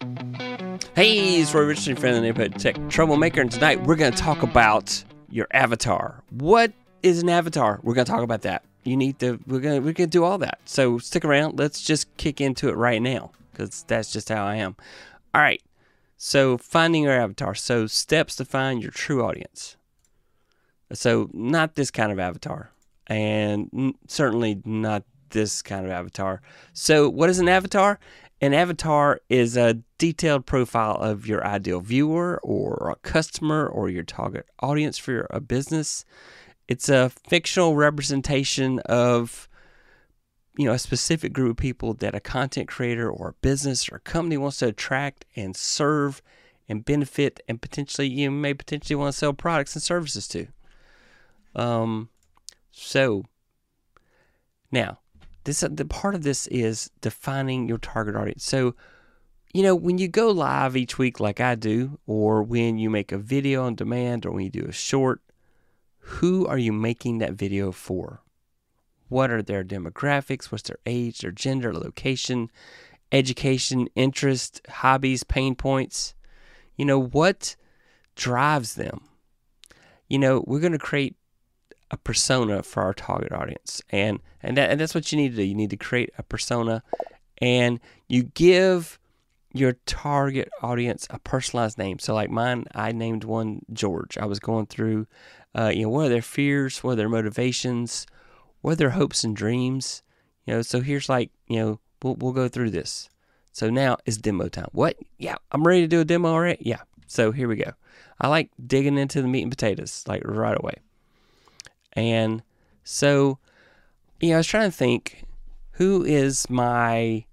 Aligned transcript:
Hey, 0.00 1.40
it's 1.40 1.52
Roy 1.52 1.64
Richardson, 1.64 1.94
friend 1.94 2.16
of 2.16 2.22
the 2.22 2.28
neighborhood 2.28 2.58
tech 2.58 2.76
troublemaker, 2.88 3.42
and 3.42 3.52
tonight 3.52 3.82
we're 3.82 3.96
going 3.96 4.12
to 4.12 4.18
talk 4.18 4.42
about 4.42 5.04
your 5.28 5.46
avatar. 5.50 6.22
What 6.30 6.72
is 7.02 7.22
an 7.22 7.28
avatar? 7.28 7.80
We're 7.82 7.92
going 7.92 8.06
to 8.06 8.10
talk 8.10 8.22
about 8.22 8.40
that. 8.42 8.64
You 8.84 8.96
need 8.96 9.18
to. 9.18 9.38
We're 9.46 9.60
going 9.60 9.84
we're 9.84 9.92
going 9.92 10.08
to 10.08 10.18
do 10.18 10.24
all 10.24 10.38
that. 10.38 10.60
So 10.64 10.96
stick 10.96 11.22
around. 11.22 11.58
Let's 11.58 11.82
just 11.82 12.16
kick 12.16 12.40
into 12.40 12.70
it 12.70 12.76
right 12.76 13.02
now 13.02 13.32
because 13.52 13.84
that's 13.88 14.10
just 14.10 14.30
how 14.30 14.42
I 14.42 14.56
am. 14.56 14.74
All 15.34 15.42
right. 15.42 15.62
So 16.16 16.56
finding 16.56 17.02
your 17.02 17.12
avatar. 17.12 17.54
So 17.54 17.86
steps 17.86 18.36
to 18.36 18.46
find 18.46 18.82
your 18.82 18.92
true 18.92 19.22
audience. 19.22 19.76
So 20.94 21.28
not 21.34 21.74
this 21.74 21.90
kind 21.90 22.10
of 22.10 22.18
avatar, 22.18 22.70
and 23.06 23.94
certainly 24.08 24.62
not 24.64 25.04
this 25.28 25.60
kind 25.60 25.84
of 25.84 25.92
avatar. 25.92 26.40
So 26.72 27.08
what 27.08 27.28
is 27.28 27.38
an 27.38 27.48
avatar? 27.48 27.98
An 28.40 28.54
avatar 28.54 29.20
is 29.28 29.56
a 29.56 29.82
detailed 29.98 30.46
profile 30.46 30.96
of 30.96 31.26
your 31.26 31.46
ideal 31.46 31.80
viewer 31.80 32.40
or 32.42 32.90
a 32.90 33.06
customer 33.06 33.66
or 33.66 33.90
your 33.90 34.02
target 34.02 34.46
audience 34.60 34.96
for 34.96 35.12
your, 35.12 35.26
a 35.28 35.40
business. 35.40 36.06
It's 36.66 36.88
a 36.88 37.10
fictional 37.28 37.76
representation 37.76 38.78
of 38.80 39.46
you 40.56 40.64
know 40.66 40.72
a 40.72 40.78
specific 40.78 41.32
group 41.32 41.50
of 41.50 41.56
people 41.58 41.94
that 41.94 42.14
a 42.14 42.20
content 42.20 42.68
creator 42.68 43.10
or 43.10 43.28
a 43.28 43.34
business 43.42 43.90
or 43.90 43.96
a 43.96 44.00
company 44.00 44.36
wants 44.36 44.58
to 44.58 44.68
attract 44.68 45.24
and 45.36 45.54
serve 45.54 46.22
and 46.68 46.84
benefit 46.84 47.40
and 47.48 47.60
potentially 47.60 48.08
you 48.08 48.30
may 48.30 48.54
potentially 48.54 48.96
want 48.96 49.12
to 49.12 49.18
sell 49.18 49.32
products 49.32 49.74
and 49.74 49.82
services 49.82 50.26
to. 50.28 50.46
Um 51.54 52.08
so 52.70 53.24
now 54.72 54.98
this 55.44 55.62
uh, 55.62 55.68
the 55.70 55.84
part 55.84 56.14
of 56.14 56.22
this 56.22 56.46
is 56.48 56.90
defining 57.00 57.68
your 57.68 57.78
target 57.78 58.16
audience. 58.16 58.44
So, 58.44 58.74
you 59.52 59.62
know, 59.62 59.74
when 59.74 59.98
you 59.98 60.08
go 60.08 60.30
live 60.30 60.76
each 60.76 60.98
week 60.98 61.20
like 61.20 61.40
I 61.40 61.54
do, 61.54 61.98
or 62.06 62.42
when 62.42 62.78
you 62.78 62.90
make 62.90 63.12
a 63.12 63.18
video 63.18 63.64
on 63.64 63.74
demand, 63.74 64.26
or 64.26 64.32
when 64.32 64.44
you 64.44 64.50
do 64.50 64.66
a 64.68 64.72
short, 64.72 65.20
who 65.98 66.46
are 66.46 66.58
you 66.58 66.72
making 66.72 67.18
that 67.18 67.32
video 67.32 67.72
for? 67.72 68.22
What 69.08 69.30
are 69.30 69.42
their 69.42 69.64
demographics? 69.64 70.52
What's 70.52 70.64
their 70.64 70.78
age, 70.86 71.18
their 71.18 71.32
gender, 71.32 71.74
location, 71.74 72.50
education, 73.10 73.88
interest, 73.96 74.60
hobbies, 74.68 75.24
pain 75.24 75.54
points? 75.54 76.14
You 76.76 76.84
know, 76.84 77.00
what 77.00 77.56
drives 78.14 78.74
them? 78.74 79.00
You 80.08 80.18
know, 80.18 80.44
we're 80.46 80.60
going 80.60 80.72
to 80.72 80.78
create 80.78 81.16
a 81.90 81.96
persona 81.96 82.62
for 82.62 82.82
our 82.82 82.94
target 82.94 83.32
audience, 83.32 83.82
and 83.90 84.20
and 84.42 84.56
that 84.56 84.70
and 84.70 84.80
that's 84.80 84.94
what 84.94 85.10
you 85.10 85.18
need 85.18 85.30
to 85.30 85.36
do. 85.36 85.42
You 85.42 85.54
need 85.54 85.70
to 85.70 85.76
create 85.76 86.10
a 86.18 86.22
persona, 86.22 86.82
and 87.38 87.80
you 88.08 88.24
give 88.24 88.98
your 89.52 89.72
target 89.86 90.48
audience 90.62 91.06
a 91.10 91.18
personalized 91.18 91.78
name. 91.78 91.98
So, 91.98 92.14
like 92.14 92.30
mine, 92.30 92.66
I 92.74 92.92
named 92.92 93.24
one 93.24 93.62
George. 93.72 94.16
I 94.18 94.26
was 94.26 94.38
going 94.38 94.66
through, 94.66 95.06
uh, 95.58 95.72
you 95.74 95.82
know, 95.82 95.88
what 95.88 96.06
are 96.06 96.10
their 96.10 96.22
fears, 96.22 96.82
what 96.84 96.92
are 96.92 96.96
their 96.96 97.08
motivations, 97.08 98.06
what 98.60 98.72
are 98.72 98.76
their 98.76 98.90
hopes 98.90 99.24
and 99.24 99.34
dreams. 99.34 100.02
You 100.46 100.54
know, 100.54 100.62
so 100.62 100.80
here's 100.80 101.08
like, 101.08 101.30
you 101.48 101.58
know, 101.58 101.80
we'll 102.02 102.16
we'll 102.16 102.32
go 102.32 102.48
through 102.48 102.70
this. 102.70 103.08
So 103.52 103.68
now 103.68 103.96
it's 104.06 104.16
demo 104.16 104.48
time. 104.48 104.68
What? 104.72 104.96
Yeah, 105.18 105.36
I'm 105.50 105.64
ready 105.64 105.82
to 105.82 105.88
do 105.88 106.00
a 106.00 106.04
demo 106.04 106.28
already. 106.28 106.58
Yeah. 106.60 106.80
So 107.08 107.32
here 107.32 107.48
we 107.48 107.56
go. 107.56 107.72
I 108.20 108.28
like 108.28 108.50
digging 108.64 108.98
into 108.98 109.20
the 109.20 109.28
meat 109.28 109.42
and 109.42 109.50
potatoes 109.50 110.04
like 110.06 110.22
right 110.24 110.56
away. 110.58 110.76
And 111.94 112.42
so, 112.84 113.38
you 114.20 114.30
know, 114.30 114.34
I 114.36 114.38
was 114.38 114.46
trying 114.46 114.70
to 114.70 114.76
think 114.76 115.24
who 115.72 116.04
is 116.04 116.48
my 116.50 117.24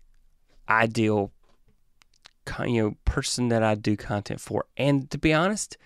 ideal 0.70 1.32
you 2.66 2.82
know 2.82 2.96
person 3.06 3.50
that 3.50 3.64
I 3.64 3.76
do 3.76 3.96
content 3.98 4.42
for. 4.42 4.66
And 4.78 5.10
to 5.12 5.18
be 5.18 5.34
honest, 5.34 5.78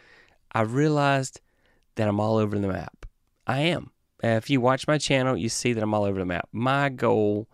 I 0.51 0.61
realized 0.61 1.41
that 1.95 2.07
I'm 2.07 2.19
all 2.19 2.37
over 2.37 2.57
the 2.57 2.67
map. 2.67 3.05
I 3.47 3.59
am. 3.59 3.91
If 4.23 4.49
you 4.49 4.61
watch 4.61 4.87
my 4.87 4.97
channel, 4.97 5.35
you 5.35 5.49
see 5.49 5.73
that 5.73 5.81
I'm 5.81 5.93
all 5.93 6.03
over 6.03 6.19
the 6.19 6.25
map. 6.25 6.47
My 6.51 6.89
goal 6.89 7.47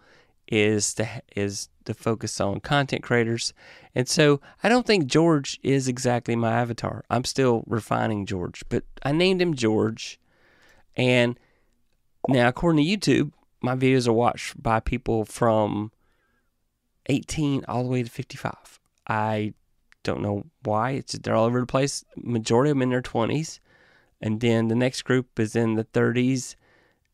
is 0.47 0.93
to 0.95 1.07
is 1.35 1.69
to 1.85 1.93
focus 1.93 2.39
on 2.41 2.59
content 2.59 3.03
creators. 3.03 3.53
And 3.95 4.07
so 4.07 4.41
I 4.61 4.69
don't 4.69 4.85
think 4.85 5.07
George 5.07 5.59
is 5.63 5.87
exactly 5.87 6.35
my 6.35 6.51
avatar. 6.51 7.05
I'm 7.09 7.23
still 7.23 7.63
refining 7.65 8.25
George, 8.25 8.63
but 8.69 8.83
I 9.03 9.13
named 9.13 9.41
him 9.41 9.53
George 9.53 10.19
and 10.97 11.39
now, 12.27 12.47
according 12.49 12.83
to 12.83 12.97
YouTube, 12.97 13.31
my 13.61 13.75
videos 13.75 14.07
are 14.07 14.13
watched 14.13 14.61
by 14.61 14.79
people 14.81 15.23
from 15.23 15.91
18 17.05 17.63
all 17.67 17.83
the 17.83 17.89
way 17.89 18.03
to 18.03 18.09
55. 18.09 18.79
I 19.07 19.53
don't 20.03 20.21
know 20.21 20.45
why. 20.63 20.91
It's 20.91 21.13
they're 21.13 21.35
all 21.35 21.45
over 21.45 21.61
the 21.61 21.65
place. 21.65 22.03
Majority 22.17 22.71
of 22.71 22.75
them 22.75 22.81
in 22.81 22.89
their 22.89 23.01
20s, 23.01 23.59
and 24.21 24.41
then 24.41 24.67
the 24.67 24.75
next 24.75 25.03
group 25.03 25.39
is 25.39 25.55
in 25.55 25.75
the 25.75 25.85
30s, 25.85 26.55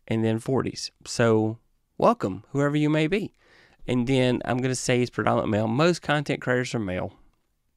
and 0.07 0.23
then 0.23 0.39
40s. 0.39 0.89
So, 1.05 1.59
welcome, 1.97 2.43
whoever 2.51 2.75
you 2.75 2.89
may 2.89 3.07
be. 3.07 3.33
And 3.87 4.07
then 4.07 4.41
I'm 4.45 4.57
to 4.69 4.75
say 4.75 5.01
it's 5.01 5.11
predominant 5.11 5.51
male. 5.51 5.67
Most 5.67 6.01
content 6.01 6.41
creators 6.41 6.73
are 6.73 6.79
male. 6.79 7.13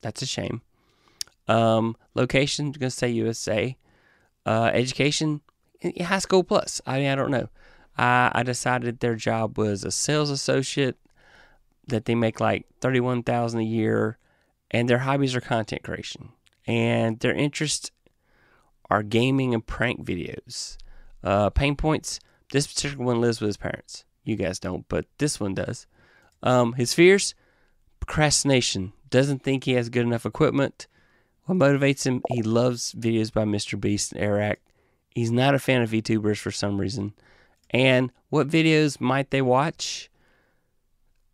That's 0.01 0.23
a 0.23 0.27
shame. 0.27 0.63
Um, 1.49 1.97
location, 2.15 2.67
I'm 2.67 2.73
to 2.91 2.91
say 2.91 3.11
USA. 3.11 3.77
Uh, 4.45 4.71
education, 4.73 5.41
high 5.83 6.19
school 6.19 6.45
plus. 6.45 6.81
I 6.87 6.99
mean, 6.99 7.09
I 7.09 7.15
don't 7.15 7.31
know. 7.31 7.49
I, 7.97 8.31
I 8.35 8.43
decided 8.43 9.01
their 9.01 9.15
job 9.15 9.59
was 9.59 9.85
a 9.85 9.91
sales 9.91 10.31
associate, 10.31 10.97
that 11.89 12.05
they 12.05 12.15
make 12.15 12.41
like 12.41 12.67
thirty 12.81 13.01
one 13.01 13.23
thousand 13.23 13.61
a 13.61 13.65
year, 13.65 14.19
and 14.71 14.89
their 14.89 14.99
hobbies 14.99 15.35
are 15.35 15.41
content 15.41 15.83
creation, 15.83 16.31
and 16.67 17.19
their 17.21 17.35
interests 17.35 17.91
are 18.91 19.03
gaming 19.03 19.55
and 19.55 19.67
prank 19.67 20.05
videos. 20.05 20.77
Uh, 21.23 21.51
pain 21.51 21.77
points. 21.77 22.21
This 22.53 22.67
particular 22.67 23.05
one 23.05 23.21
lives 23.21 23.41
with 23.41 23.49
his 23.49 23.57
parents. 23.57 24.05
You 24.25 24.37
guys 24.37 24.59
don't, 24.59 24.87
but 24.89 25.07
this 25.19 25.41
one 25.41 25.55
does. 25.55 25.87
Um, 26.43 26.75
his 26.75 26.95
fears: 26.95 27.35
procrastination. 28.01 28.93
Doesn't 29.09 29.43
think 29.43 29.65
he 29.65 29.73
has 29.73 29.89
good 29.89 30.05
enough 30.05 30.27
equipment. 30.27 30.89
What 31.45 31.59
motivates 31.59 32.05
him? 32.05 32.23
He 32.29 32.43
loves 32.43 32.93
videos 32.93 33.33
by 33.33 33.45
Mr. 33.45 33.81
Beast 33.81 34.13
and 34.13 34.21
Eric 34.21 34.61
He's 35.17 35.31
not 35.31 35.55
a 35.55 35.59
fan 35.59 35.81
of 35.81 35.89
VTubers 35.89 36.37
for 36.37 36.51
some 36.51 36.79
reason. 36.79 37.15
And 37.71 38.13
what 38.29 38.49
videos 38.49 39.01
might 39.01 39.31
they 39.31 39.41
watch? 39.41 40.11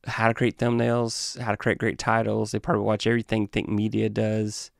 How 0.06 0.28
to 0.28 0.34
create 0.34 0.56
thumbnails, 0.56 1.36
how 1.40 1.50
to 1.50 1.56
create 1.56 1.78
great 1.78 1.98
titles. 1.98 2.52
They 2.52 2.60
probably 2.60 2.84
watch 2.84 3.08
everything 3.08 3.48
Think 3.48 3.68
Media 3.68 4.08
does. 4.08 4.70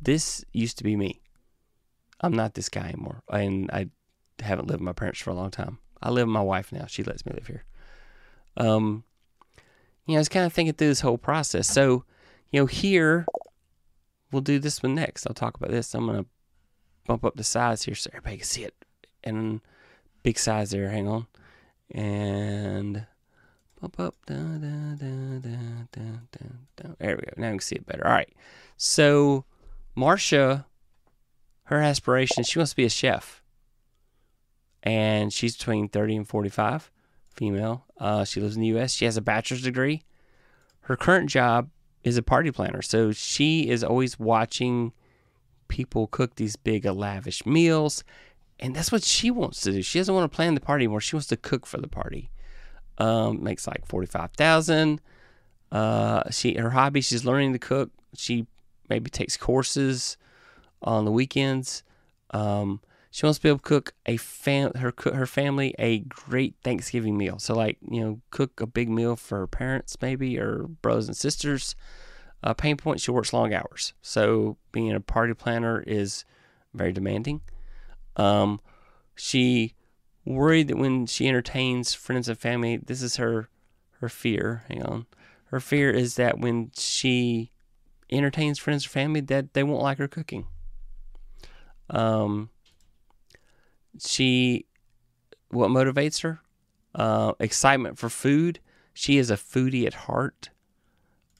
This 0.00 0.42
used 0.54 0.78
to 0.78 0.84
be 0.84 0.96
me. 0.96 1.20
I'm 2.22 2.32
not 2.32 2.54
this 2.54 2.70
guy 2.70 2.88
anymore. 2.88 3.22
And 3.30 3.70
I 3.70 3.90
haven't 4.40 4.68
lived 4.68 4.80
with 4.80 4.86
my 4.86 4.94
parents 4.94 5.20
for 5.20 5.28
a 5.28 5.34
long 5.34 5.50
time. 5.50 5.76
I 6.02 6.08
live 6.08 6.26
with 6.26 6.32
my 6.32 6.40
wife 6.40 6.72
now. 6.72 6.86
She 6.86 7.02
lets 7.02 7.26
me 7.26 7.32
live 7.34 7.46
here. 7.46 7.64
Um, 8.56 9.04
you 10.06 10.14
know, 10.14 10.16
I 10.16 10.20
was 10.20 10.30
kind 10.30 10.46
of 10.46 10.54
thinking 10.54 10.72
through 10.72 10.88
this 10.88 11.00
whole 11.00 11.18
process. 11.18 11.68
So, 11.68 12.06
you 12.50 12.60
know, 12.60 12.66
here 12.66 13.26
we'll 14.32 14.40
do 14.40 14.58
this 14.58 14.82
one 14.82 14.94
next. 14.94 15.26
I'll 15.26 15.34
talk 15.34 15.58
about 15.58 15.70
this. 15.70 15.94
I'm 15.94 16.06
gonna 16.06 16.24
bump 17.06 17.24
up 17.24 17.36
the 17.36 17.44
size 17.44 17.84
here 17.84 17.94
so 17.94 18.10
everybody 18.12 18.38
can 18.38 18.46
see 18.46 18.64
it. 18.64 18.74
And 19.24 19.60
big 20.22 20.38
size 20.38 20.70
there, 20.70 20.90
hang 20.90 21.08
on. 21.08 21.26
And 21.90 23.06
bump 23.80 23.98
up. 24.00 24.14
Da, 24.26 24.34
da, 24.34 24.94
da, 24.96 25.06
there 26.98 27.16
we 27.16 27.22
go. 27.22 27.32
Now 27.36 27.48
you 27.48 27.52
can 27.54 27.60
see 27.60 27.76
it 27.76 27.86
better. 27.86 28.06
All 28.06 28.12
right. 28.12 28.32
So 28.76 29.44
Marsha, 29.96 30.64
her 31.64 31.80
aspiration, 31.80 32.44
she 32.44 32.58
wants 32.58 32.72
to 32.72 32.76
be 32.76 32.84
a 32.84 32.90
chef. 32.90 33.42
And 34.82 35.32
she's 35.32 35.56
between 35.56 35.88
30 35.88 36.16
and 36.16 36.28
45, 36.28 36.92
female. 37.34 37.86
Uh, 37.98 38.24
she 38.24 38.40
lives 38.40 38.54
in 38.54 38.62
the 38.62 38.68
U.S. 38.68 38.92
She 38.92 39.04
has 39.04 39.16
a 39.16 39.22
bachelor's 39.22 39.62
degree. 39.62 40.02
Her 40.82 40.96
current 40.96 41.28
job 41.28 41.70
is 42.04 42.16
a 42.16 42.22
party 42.22 42.52
planner. 42.52 42.82
So 42.82 43.10
she 43.10 43.68
is 43.68 43.82
always 43.82 44.18
watching– 44.18 44.92
people 45.68 46.06
cook 46.06 46.36
these 46.36 46.56
big, 46.56 46.86
uh, 46.86 46.92
lavish 46.92 47.44
meals. 47.46 48.04
And 48.58 48.74
that's 48.74 48.90
what 48.90 49.02
she 49.02 49.30
wants 49.30 49.60
to 49.62 49.72
do. 49.72 49.82
She 49.82 49.98
doesn't 49.98 50.14
want 50.14 50.30
to 50.30 50.34
plan 50.34 50.54
the 50.54 50.60
party 50.60 50.84
anymore. 50.84 51.00
She 51.00 51.16
wants 51.16 51.28
to 51.28 51.36
cook 51.36 51.66
for 51.66 51.78
the 51.78 51.88
party. 51.88 52.30
Um, 52.98 53.44
makes 53.44 53.66
like 53.66 53.84
forty 53.84 54.06
five 54.06 54.32
thousand. 54.32 55.02
Uh, 55.70 56.30
she 56.30 56.54
her 56.54 56.70
hobby. 56.70 57.02
She's 57.02 57.24
learning 57.26 57.52
to 57.52 57.58
cook. 57.58 57.90
She 58.14 58.46
maybe 58.88 59.10
takes 59.10 59.36
courses 59.36 60.16
on 60.80 61.04
the 61.04 61.12
weekends. 61.12 61.82
Um, 62.30 62.80
she 63.10 63.26
wants 63.26 63.38
to 63.38 63.42
be 63.42 63.48
able 63.48 63.58
to 63.58 63.64
cook 63.64 63.94
a 64.06 64.16
fam 64.16 64.72
her 64.74 64.92
her 65.04 65.26
family 65.26 65.74
a 65.78 66.00
great 66.00 66.54
Thanksgiving 66.62 67.18
meal. 67.18 67.38
So 67.38 67.54
like 67.54 67.78
you 67.88 68.00
know, 68.00 68.20
cook 68.30 68.60
a 68.60 68.66
big 68.66 68.88
meal 68.88 69.16
for 69.16 69.38
her 69.38 69.46
parents 69.46 69.96
maybe 70.00 70.38
or 70.38 70.64
brothers 70.64 71.08
and 71.08 71.16
sisters. 71.16 71.76
Uh, 72.42 72.54
pain 72.54 72.76
point, 72.76 73.00
she 73.00 73.10
works 73.10 73.32
long 73.32 73.52
hours. 73.52 73.92
So 74.02 74.56
being 74.72 74.92
a 74.92 75.00
party 75.00 75.34
planner 75.34 75.82
is 75.86 76.24
very 76.74 76.92
demanding. 76.92 77.40
Um, 78.16 78.60
she 79.14 79.74
worried 80.24 80.68
that 80.68 80.78
when 80.78 81.06
she 81.06 81.28
entertains 81.28 81.94
friends 81.94 82.28
and 82.28 82.38
family, 82.38 82.76
this 82.76 83.02
is 83.02 83.16
her 83.16 83.48
her 84.00 84.08
fear. 84.08 84.64
Hang 84.68 84.82
on. 84.82 85.06
her 85.46 85.60
fear 85.60 85.90
is 85.90 86.16
that 86.16 86.38
when 86.38 86.70
she 86.76 87.50
entertains 88.10 88.58
friends 88.58 88.84
or 88.86 88.90
family, 88.90 89.20
that 89.20 89.54
they 89.54 89.62
won't 89.62 89.82
like 89.82 89.98
her 89.98 90.08
cooking. 90.08 90.46
Um, 91.88 92.50
she, 93.98 94.66
what 95.50 95.70
motivates 95.70 96.22
her? 96.22 96.40
Uh, 96.94 97.32
excitement 97.40 97.98
for 97.98 98.08
food. 98.08 98.60
She 98.92 99.18
is 99.18 99.30
a 99.30 99.36
foodie 99.36 99.86
at 99.86 99.94
heart. 99.94 100.50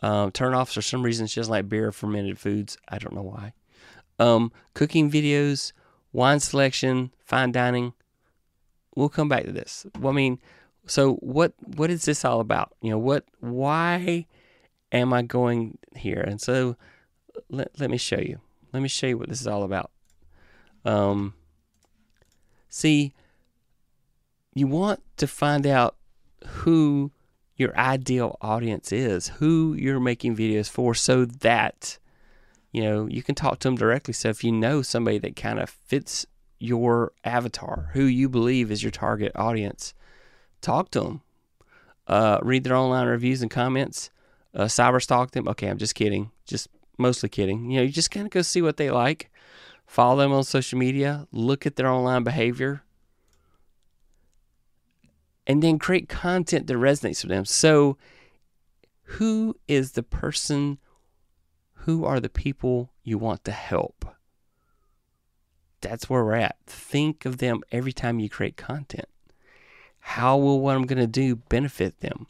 Um, 0.00 0.31
turn 0.31 0.54
offs 0.54 0.75
for 0.75 0.82
some 0.82 1.02
reason 1.02 1.26
she 1.26 1.40
doesn't 1.40 1.50
like 1.50 1.69
beer 1.69 1.88
or 1.88 1.93
fermented 1.93 2.38
foods. 2.38 2.76
I 2.88 2.98
don't 2.98 3.14
know 3.14 3.22
why. 3.22 3.54
Um, 4.19 4.52
cooking 4.75 5.10
videos, 5.10 5.72
wine 6.12 6.40
selection, 6.40 7.12
fine 7.25 7.52
dining. 7.52 7.93
We'll 8.94 9.08
come 9.08 9.28
back 9.28 9.44
to 9.44 9.52
this. 9.52 9.87
Well, 9.98 10.12
I 10.12 10.16
mean, 10.16 10.38
so 10.87 11.14
what? 11.14 11.52
What 11.76 11.90
is 11.90 12.04
this 12.04 12.25
all 12.25 12.40
about? 12.40 12.75
You 12.81 12.90
know, 12.90 12.98
what? 12.98 13.25
Why 13.40 14.26
am 14.93 15.12
I 15.12 15.22
going 15.22 15.78
here? 15.94 16.20
And 16.20 16.40
so, 16.40 16.76
let 17.50 17.69
let 17.78 17.90
me 17.90 17.98
show 17.98 18.19
you. 18.19 18.40
Let 18.72 18.82
me 18.82 18.88
show 18.88 19.06
you 19.06 19.19
what 19.19 19.28
this 19.28 19.40
is 19.40 19.46
all 19.46 19.62
about. 19.62 19.90
Um, 20.84 21.34
see, 22.69 23.12
you 24.54 24.66
want 24.66 25.02
to 25.19 25.26
find 25.26 25.66
out 25.66 25.96
who 26.44 27.10
your 27.56 27.76
ideal 27.76 28.37
audience 28.41 28.93
is, 28.93 29.29
who 29.29 29.75
you're 29.75 30.00
making 30.00 30.37
videos 30.37 30.69
for, 30.69 30.94
so 30.94 31.25
that 31.25 31.99
you 32.73 32.82
know 32.82 33.06
you 33.06 33.23
can 33.23 33.35
talk 33.35 33.58
to 33.61 33.69
them 33.69 33.76
directly. 33.76 34.14
So 34.14 34.29
if 34.29 34.44
you 34.44 34.53
know 34.53 34.82
somebody 34.82 35.19
that 35.19 35.37
kind 35.37 35.58
of 35.58 35.70
fits 35.70 36.26
your 36.58 37.12
avatar, 37.25 37.91
who 37.93 38.05
you 38.05 38.29
believe 38.29 38.70
is 38.70 38.82
your 38.82 38.93
target 38.93 39.32
audience, 39.35 39.94
talk 40.61 40.91
to 40.93 41.00
them. 41.00 41.23
Uh, 42.06 42.38
read 42.43 42.64
their 42.64 42.76
online 42.76 43.06
reviews 43.06 43.43
and 43.43 43.50
comments. 43.50 44.11
Uh, 44.55 44.64
cyber 44.64 45.03
stalk 45.03 45.32
them. 45.32 45.49
Okay, 45.49 45.69
I'm 45.69 45.79
just 45.79 45.94
kidding. 45.94 46.31
Just 46.47 46.69
mostly 46.99 47.29
kidding. 47.29 47.70
You 47.70 47.79
know, 47.79 47.82
you 47.82 47.91
just 47.91 48.11
kind 48.11 48.26
of 48.26 48.31
go 48.31 48.43
see 48.43 48.62
what 48.62 48.76
they 48.76 48.91
like. 48.91 49.31
Follow 49.87 50.23
them 50.23 50.32
on 50.32 50.44
social 50.44 50.79
media. 50.79 51.26
Look 51.32 51.67
at 51.67 51.76
their 51.76 51.88
online 51.88 52.23
behavior 52.23 52.82
and 55.46 55.62
then 55.62 55.78
create 55.78 56.08
content 56.08 56.66
that 56.66 56.75
resonates 56.75 57.22
with 57.22 57.31
them. 57.31 57.44
So, 57.44 57.96
who 59.02 59.54
is 59.69 59.93
the 59.93 60.02
person? 60.02 60.78
Who 61.81 62.04
are 62.04 62.19
the 62.19 62.28
people 62.28 62.93
you 63.04 63.19
want 63.19 63.44
to 63.44 63.52
help? 63.52 64.04
That's 65.81 66.10
where 66.10 66.25
we're 66.25 66.34
at. 66.34 66.56
Think 66.66 67.25
of 67.25 67.38
them 67.38 67.60
every 67.70 67.93
time 67.93 68.19
you 68.19 68.28
create 68.28 68.56
content. 68.56 69.06
How 70.00 70.37
will 70.37 70.60
what 70.60 70.75
I'm 70.75 70.87
going 70.87 70.98
to 70.98 71.06
do 71.06 71.37
benefit 71.37 72.00
them? 72.00 72.26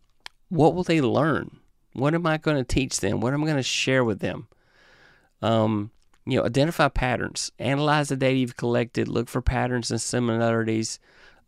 What 0.48 0.74
will 0.74 0.82
they 0.82 1.00
learn? 1.00 1.58
What 1.92 2.14
am 2.14 2.26
I 2.26 2.36
going 2.36 2.58
to 2.58 2.64
teach 2.64 3.00
them? 3.00 3.20
What 3.20 3.32
am 3.32 3.42
I 3.42 3.46
going 3.46 3.56
to 3.56 3.62
share 3.62 4.04
with 4.04 4.20
them? 4.20 4.48
Um, 5.40 5.90
you 6.26 6.38
know, 6.38 6.44
identify 6.44 6.88
patterns, 6.88 7.52
analyze 7.58 8.08
the 8.08 8.16
data 8.16 8.36
you've 8.36 8.56
collected, 8.56 9.08
look 9.08 9.28
for 9.28 9.40
patterns 9.40 9.90
and 9.90 10.00
similarities 10.00 10.98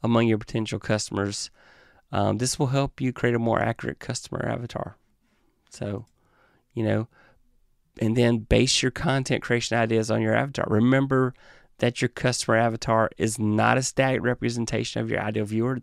among 0.03 0.27
your 0.27 0.39
potential 0.39 0.79
customers. 0.79 1.51
Um, 2.11 2.39
this 2.39 2.59
will 2.59 2.69
help 2.69 3.01
you 3.01 3.13
create 3.13 3.35
a 3.35 3.39
more 3.39 3.61
accurate 3.61 3.99
customer 3.99 4.47
avatar. 4.49 4.97
So, 5.71 6.07
you 6.75 6.85
know, 6.85 7.09
and 8.01 8.17
then 8.17 8.39
base 8.39 8.83
your 8.83 8.91
content 8.91 9.43
creation 9.43 9.77
ideas 9.77 10.11
on 10.11 10.23
your 10.23 10.35
avatar. 10.35 10.67
Remember 10.69 11.35
that 11.79 12.01
your 12.01 12.09
customer 12.09 12.57
avatar 12.57 13.11
is 13.19 13.39
not 13.39 13.79
a 13.79 13.83
static 13.83 14.23
representation 14.23 15.01
of 15.01 15.11
your 15.11 15.21
ideal 15.21 15.45
viewer. 15.45 15.81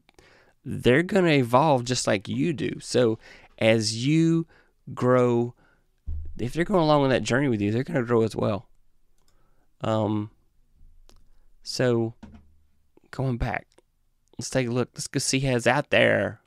They're 0.64 1.04
going 1.04 1.26
to 1.26 1.34
evolve 1.34 1.84
just 1.84 2.08
like 2.08 2.28
you 2.28 2.54
do. 2.54 2.80
So, 2.80 3.20
as 3.60 4.06
you 4.06 4.48
grow, 4.94 5.54
if 6.38 6.54
they're 6.54 6.66
going 6.66 6.84
along 6.84 7.04
on 7.04 7.10
that 7.10 7.24
journey 7.24 7.48
with 7.48 7.62
you, 7.62 7.72
they're 7.72 7.84
going 7.84 8.00
to 8.00 8.06
grow 8.06 8.24
as 8.24 8.36
well. 8.36 8.68
Um, 9.82 10.32
so, 11.64 12.14
going 13.12 13.38
back, 13.38 13.68
Let's 14.38 14.50
take 14.50 14.68
a 14.68 14.72
look. 14.72 14.90
Let's 14.94 15.08
go 15.08 15.20
see 15.20 15.40
who's 15.40 15.68
out 15.68 15.90
there. 15.90 16.42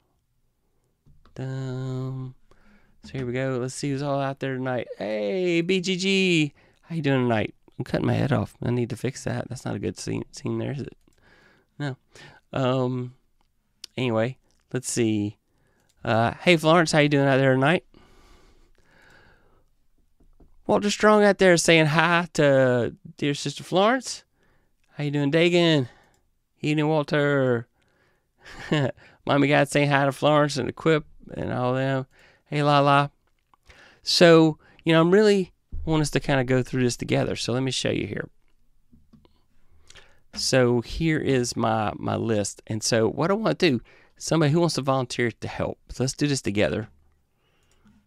Um, 1.38 2.34
so 3.04 3.12
here 3.12 3.26
we 3.26 3.32
go. 3.32 3.58
Let's 3.60 3.74
see 3.74 3.90
who's 3.90 4.02
all 4.02 4.20
out 4.20 4.40
there 4.40 4.56
tonight. 4.56 4.88
Hey, 4.98 5.62
BGG. 5.62 6.52
How 6.82 6.96
you 6.96 7.02
doing 7.02 7.22
tonight? 7.22 7.54
I'm 7.78 7.84
cutting 7.84 8.06
my 8.06 8.14
head 8.14 8.32
off. 8.32 8.56
I 8.62 8.70
need 8.70 8.90
to 8.90 8.96
fix 8.96 9.24
that. 9.24 9.48
That's 9.48 9.64
not 9.64 9.76
a 9.76 9.78
good 9.78 9.98
scene, 9.98 10.24
scene 10.32 10.58
there, 10.58 10.72
is 10.72 10.80
it? 10.80 10.96
No. 11.78 11.96
Um. 12.52 13.14
Anyway, 13.96 14.36
let's 14.72 14.90
see. 14.90 15.38
Uh, 16.04 16.32
hey, 16.42 16.56
Florence. 16.56 16.92
How 16.92 16.98
you 16.98 17.08
doing 17.08 17.28
out 17.28 17.36
there 17.36 17.54
tonight? 17.54 17.84
Walter 20.66 20.90
Strong 20.90 21.24
out 21.24 21.38
there 21.38 21.56
saying 21.56 21.86
hi 21.86 22.28
to 22.34 22.94
dear 23.16 23.32
sister 23.32 23.64
Florence. 23.64 24.24
How 24.96 25.04
you 25.04 25.10
doing, 25.10 25.32
Dagan? 25.32 25.88
Eden 26.60 26.88
Walter. 26.88 27.67
Mommy 29.26 29.48
got 29.48 29.68
saying 29.68 29.90
hi 29.90 30.04
to 30.04 30.12
Florence 30.12 30.56
and 30.56 30.68
Equip 30.68 31.04
and 31.34 31.52
all 31.52 31.74
them. 31.74 32.06
Hey, 32.46 32.62
la 32.62 32.80
la. 32.80 33.08
So, 34.02 34.58
you 34.84 34.92
know, 34.92 35.00
I'm 35.00 35.10
really 35.10 35.52
want 35.84 36.02
us 36.02 36.10
to 36.10 36.20
kind 36.20 36.40
of 36.40 36.46
go 36.46 36.62
through 36.62 36.82
this 36.82 36.96
together. 36.96 37.36
So 37.36 37.52
let 37.52 37.62
me 37.62 37.70
show 37.70 37.90
you 37.90 38.06
here. 38.06 38.28
So 40.34 40.80
here 40.82 41.18
is 41.18 41.56
my 41.56 41.92
my 41.96 42.16
list. 42.16 42.62
And 42.66 42.82
so 42.82 43.08
what 43.08 43.30
I 43.30 43.34
want 43.34 43.58
to 43.58 43.70
do, 43.70 43.80
somebody 44.16 44.52
who 44.52 44.60
wants 44.60 44.76
to 44.76 44.82
volunteer 44.82 45.30
to 45.30 45.48
help. 45.48 45.78
So 45.90 46.04
let's 46.04 46.12
do 46.12 46.26
this 46.26 46.42
together. 46.42 46.88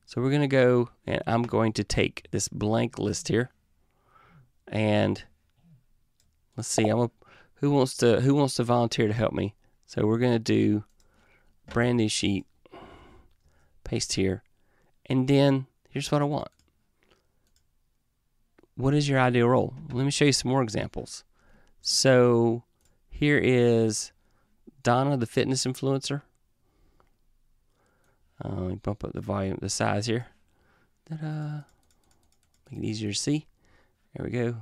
So 0.05 0.21
we're 0.21 0.29
going 0.29 0.41
to 0.41 0.47
go 0.47 0.89
and 1.07 1.21
I'm 1.25 1.43
going 1.43 1.73
to 1.73 1.83
take 1.83 2.27
this 2.31 2.47
blank 2.47 2.99
list 2.99 3.27
here. 3.29 3.49
And 4.67 5.23
let's 6.55 6.67
see, 6.69 6.88
I'm 6.88 6.99
a, 6.99 7.11
who 7.55 7.71
wants 7.71 7.95
to 7.97 8.21
who 8.21 8.35
wants 8.35 8.55
to 8.55 8.63
volunteer 8.63 9.07
to 9.07 9.13
help 9.13 9.33
me? 9.33 9.55
So 9.91 10.07
we're 10.07 10.19
going 10.19 10.31
to 10.31 10.39
do 10.39 10.85
brand 11.69 11.97
new 11.97 12.07
sheet, 12.07 12.45
paste 13.83 14.13
here, 14.13 14.41
and 15.07 15.27
then 15.27 15.65
here's 15.89 16.09
what 16.09 16.21
I 16.21 16.23
want. 16.23 16.47
What 18.75 18.93
is 18.93 19.09
your 19.09 19.19
ideal 19.19 19.49
role? 19.49 19.73
Let 19.91 20.05
me 20.05 20.11
show 20.11 20.23
you 20.23 20.31
some 20.31 20.49
more 20.49 20.63
examples. 20.63 21.25
So 21.81 22.63
here 23.09 23.38
is 23.38 24.13
Donna, 24.81 25.17
the 25.17 25.25
fitness 25.25 25.65
influencer. 25.65 26.21
Uh, 28.41 28.47
let 28.47 28.69
me 28.69 28.75
bump 28.75 29.03
up 29.03 29.11
the 29.11 29.19
volume, 29.19 29.57
the 29.61 29.69
size 29.69 30.05
here. 30.05 30.27
Make 31.09 31.19
it 32.71 32.85
easier 32.85 33.11
to 33.11 33.19
see. 33.19 33.45
There 34.15 34.25
we 34.25 34.31
go. 34.31 34.55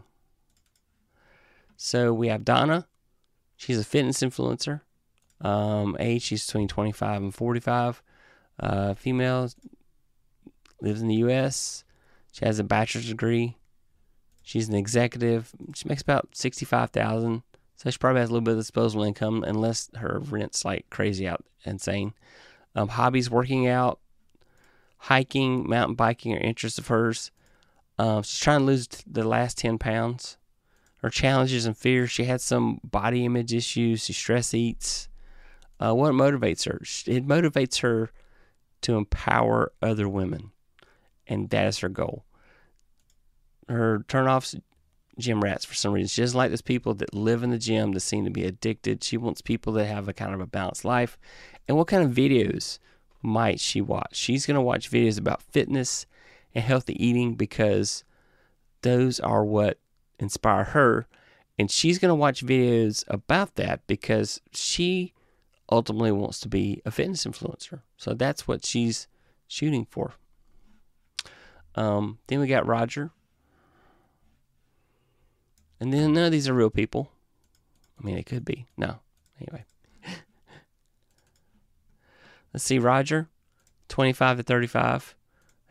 So 1.78 2.16
we 2.16 2.30
have 2.30 2.44
Donna. 2.44 2.88
She's 3.58 3.78
a 3.78 3.84
fitness 3.84 4.22
influencer. 4.22 4.82
Um, 5.42 5.96
age, 6.00 6.24
she's 6.24 6.46
between 6.46 6.68
25 6.68 7.22
and 7.24 7.34
45. 7.34 8.04
Uh, 8.60 8.94
female, 8.94 9.50
lives 10.82 11.02
in 11.02 11.08
the 11.08 11.16
U.S. 11.16 11.84
She 12.32 12.46
has 12.46 12.60
a 12.60 12.64
bachelor's 12.64 13.08
degree. 13.08 13.58
She's 14.42 14.68
an 14.68 14.76
executive. 14.76 15.52
She 15.76 15.88
makes 15.88 16.02
about 16.02 16.30
65000 16.34 17.44
So 17.76 17.90
she 17.90 17.98
probably 17.98 18.22
has 18.22 18.30
a 18.30 18.34
little 18.34 18.44
bit 18.44 18.54
of 18.54 18.60
disposable 18.60 19.04
income 19.04 19.44
unless 19.48 19.90
her 19.96 20.20
rent's 20.20 20.66
like 20.66 20.90
crazy 20.90 21.28
out, 21.28 21.46
insane. 21.64 22.14
Um, 22.76 22.90
hobbies, 22.90 23.30
working 23.30 23.68
out, 23.68 24.00
hiking, 24.98 25.68
mountain 25.68 25.96
biking 25.96 26.34
are 26.34 26.40
interests 26.40 26.80
of 26.80 26.88
hers. 26.88 27.32
Uh, 27.98 28.22
she's 28.22 28.40
trying 28.40 28.60
to 28.60 28.66
lose 28.66 28.88
the 29.06 29.28
last 29.28 29.58
10 29.58 29.78
pounds. 29.78 30.38
Her 30.98 31.10
challenges 31.10 31.66
and 31.66 31.78
fears, 31.78 32.12
she 32.12 32.26
had 32.26 32.42
some 32.42 32.80
body 32.84 33.26
image 33.26 33.54
issues. 33.54 34.06
She 34.06 34.14
stress 34.14 34.54
eats. 34.54 35.08
Uh, 35.80 35.94
what 35.94 36.14
motivates 36.14 36.66
her? 36.66 36.82
It 37.12 37.28
motivates 37.28 37.80
her 37.80 38.12
to 38.82 38.96
empower 38.96 39.72
other 39.82 40.10
women, 40.10 40.52
and 41.28 41.50
that 41.50 41.68
is 41.68 41.80
her 41.80 41.90
goal. 41.90 42.26
Her 43.68 44.04
turnoffs, 44.08 44.60
gym 45.18 45.42
rats 45.42 45.66
for 45.66 45.76
some 45.76 45.94
reason. 45.94 46.08
She 46.08 46.22
doesn't 46.22 46.38
like 46.38 46.50
those 46.50 46.62
people 46.62 46.94
that 46.96 47.14
live 47.14 47.44
in 47.44 47.52
the 47.52 47.58
gym 47.58 47.92
that 47.92 48.00
seem 48.00 48.26
to 48.26 48.32
be 48.32 48.46
addicted. 48.46 49.04
She 49.04 49.18
wants 49.18 49.42
people 49.42 49.74
that 49.74 49.86
have 49.86 50.08
a 50.08 50.14
kind 50.14 50.34
of 50.34 50.42
a 50.42 50.48
balanced 50.48 50.86
life. 50.86 51.18
And 51.68 51.78
what 51.78 51.88
kind 51.88 52.04
of 52.04 52.16
videos 52.16 52.80
might 53.22 53.60
she 53.60 53.82
watch? 53.82 54.16
She's 54.16 54.46
going 54.46 54.56
to 54.56 54.62
watch 54.62 54.90
videos 54.90 55.20
about 55.20 55.42
fitness 55.42 56.06
and 56.56 56.64
healthy 56.64 57.04
eating 57.06 57.36
because 57.36 58.04
those 58.82 59.20
are 59.20 59.44
what 59.44 59.78
inspire 60.20 60.64
her. 60.64 61.08
And 61.58 61.70
she's 61.70 62.00
going 62.00 62.10
to 62.10 62.16
watch 62.16 62.46
videos 62.46 63.04
about 63.08 63.56
that 63.56 63.86
because 63.86 64.42
she 64.52 65.14
ultimately 65.72 66.12
wants 66.12 66.40
to 66.42 66.50
be 66.50 66.82
a 66.86 66.92
fitness 66.92 67.26
influencer. 67.26 67.82
So 67.98 68.14
that's 68.14 68.48
what 68.48 68.66
she's 68.66 69.08
shooting 69.48 69.86
for. 69.90 70.14
Um, 71.76 72.20
then 72.28 72.40
we 72.40 72.48
got 72.48 72.66
Roger. 72.66 73.12
And 75.80 75.94
then 75.94 76.14
none 76.14 76.26
of 76.26 76.32
these 76.32 76.50
are 76.50 76.54
real 76.54 76.70
people. 76.70 77.12
I 78.00 78.06
mean, 78.06 78.18
it 78.18 78.26
could 78.26 78.44
be. 78.44 78.68
No. 78.78 79.00
Anyway. 79.40 79.66
Let's 82.54 82.64
see, 82.64 82.80
Roger, 82.80 83.30
25 83.88 84.38
to 84.38 84.44
35. 84.44 85.16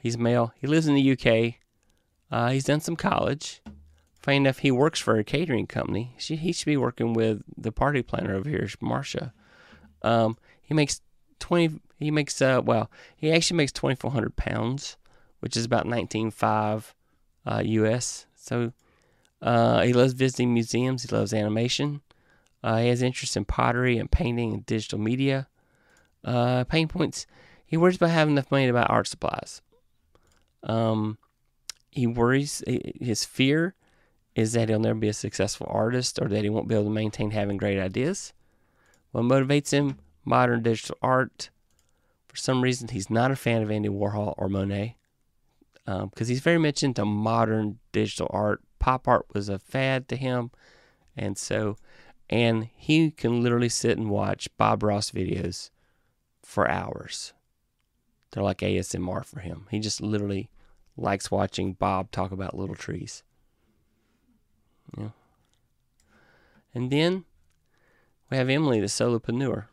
He's 0.00 0.16
male. 0.16 0.52
He 0.56 0.66
lives 0.66 0.86
in 0.86 0.94
the 0.94 1.12
UK. 1.12 1.54
Uh, 2.30 2.50
he's 2.50 2.64
done 2.64 2.80
some 2.80 2.96
college. 2.96 3.60
Funny 4.20 4.36
enough, 4.38 4.58
he 4.58 4.70
works 4.70 5.00
for 5.00 5.16
a 5.16 5.24
catering 5.24 5.66
company. 5.66 6.14
She, 6.18 6.36
he 6.36 6.52
should 6.52 6.66
be 6.66 6.76
working 6.76 7.14
with 7.14 7.42
the 7.56 7.72
party 7.72 8.02
planner 8.02 8.34
over 8.34 8.48
here, 8.48 8.68
Marsha. 8.82 9.32
Um, 10.02 10.36
he 10.62 10.74
makes 10.74 11.00
twenty. 11.38 11.80
He 11.98 12.10
makes 12.10 12.40
uh, 12.40 12.60
well, 12.64 12.90
he 13.16 13.32
actually 13.32 13.56
makes 13.56 13.72
twenty 13.72 13.96
four 13.96 14.10
hundred 14.10 14.36
pounds, 14.36 14.96
which 15.40 15.56
is 15.56 15.64
about 15.64 15.86
nineteen 15.86 16.30
five 16.30 16.94
uh, 17.46 17.62
U.S. 17.64 18.26
So 18.34 18.72
uh, 19.42 19.82
he 19.82 19.92
loves 19.92 20.12
visiting 20.12 20.52
museums. 20.52 21.02
He 21.02 21.14
loves 21.14 21.32
animation. 21.32 22.02
Uh, 22.62 22.78
he 22.78 22.88
has 22.88 23.02
interest 23.02 23.36
in 23.36 23.44
pottery 23.44 23.98
and 23.98 24.10
painting 24.10 24.52
and 24.52 24.66
digital 24.66 24.98
media. 24.98 25.48
Uh, 26.24 26.64
pain 26.64 26.88
points. 26.88 27.26
He 27.64 27.76
worries 27.76 27.96
about 27.96 28.10
having 28.10 28.34
enough 28.34 28.50
money 28.50 28.66
to 28.66 28.72
buy 28.72 28.82
art 28.82 29.06
supplies. 29.06 29.62
Um, 30.62 31.18
he 31.90 32.06
worries. 32.06 32.62
His 32.66 33.24
fear 33.24 33.74
is 34.34 34.52
that 34.52 34.68
he'll 34.68 34.80
never 34.80 34.98
be 34.98 35.08
a 35.08 35.12
successful 35.12 35.66
artist 35.70 36.18
or 36.20 36.28
that 36.28 36.44
he 36.44 36.50
won't 36.50 36.68
be 36.68 36.74
able 36.74 36.84
to 36.84 36.90
maintain 36.90 37.30
having 37.30 37.56
great 37.56 37.78
ideas. 37.78 38.32
What 39.12 39.24
motivates 39.24 39.70
him? 39.70 39.98
Modern 40.24 40.62
digital 40.62 40.96
art. 41.02 41.50
For 42.28 42.36
some 42.36 42.62
reason, 42.62 42.88
he's 42.88 43.10
not 43.10 43.30
a 43.30 43.36
fan 43.36 43.62
of 43.62 43.70
Andy 43.70 43.88
Warhol 43.88 44.34
or 44.36 44.48
Monet 44.48 44.96
because 45.84 46.28
um, 46.28 46.28
he's 46.28 46.40
very 46.40 46.58
much 46.58 46.82
into 46.82 47.04
modern 47.04 47.78
digital 47.92 48.28
art. 48.30 48.60
Pop 48.78 49.08
art 49.08 49.24
was 49.32 49.48
a 49.48 49.58
fad 49.58 50.06
to 50.08 50.16
him, 50.16 50.50
and 51.16 51.38
so, 51.38 51.76
and 52.28 52.68
he 52.76 53.10
can 53.10 53.42
literally 53.42 53.70
sit 53.70 53.96
and 53.96 54.10
watch 54.10 54.48
Bob 54.58 54.82
Ross 54.82 55.10
videos 55.10 55.70
for 56.42 56.70
hours. 56.70 57.32
They're 58.30 58.42
like 58.42 58.58
ASMR 58.58 59.24
for 59.24 59.40
him. 59.40 59.66
He 59.70 59.80
just 59.80 60.02
literally 60.02 60.50
likes 60.96 61.30
watching 61.30 61.72
Bob 61.72 62.10
talk 62.10 62.32
about 62.32 62.56
little 62.56 62.74
trees. 62.74 63.22
Yeah. 64.96 65.10
And 66.74 66.90
then 66.90 67.24
we 68.30 68.36
have 68.36 68.48
Emily, 68.48 68.80
the 68.80 68.86
solopreneur. 68.86 69.66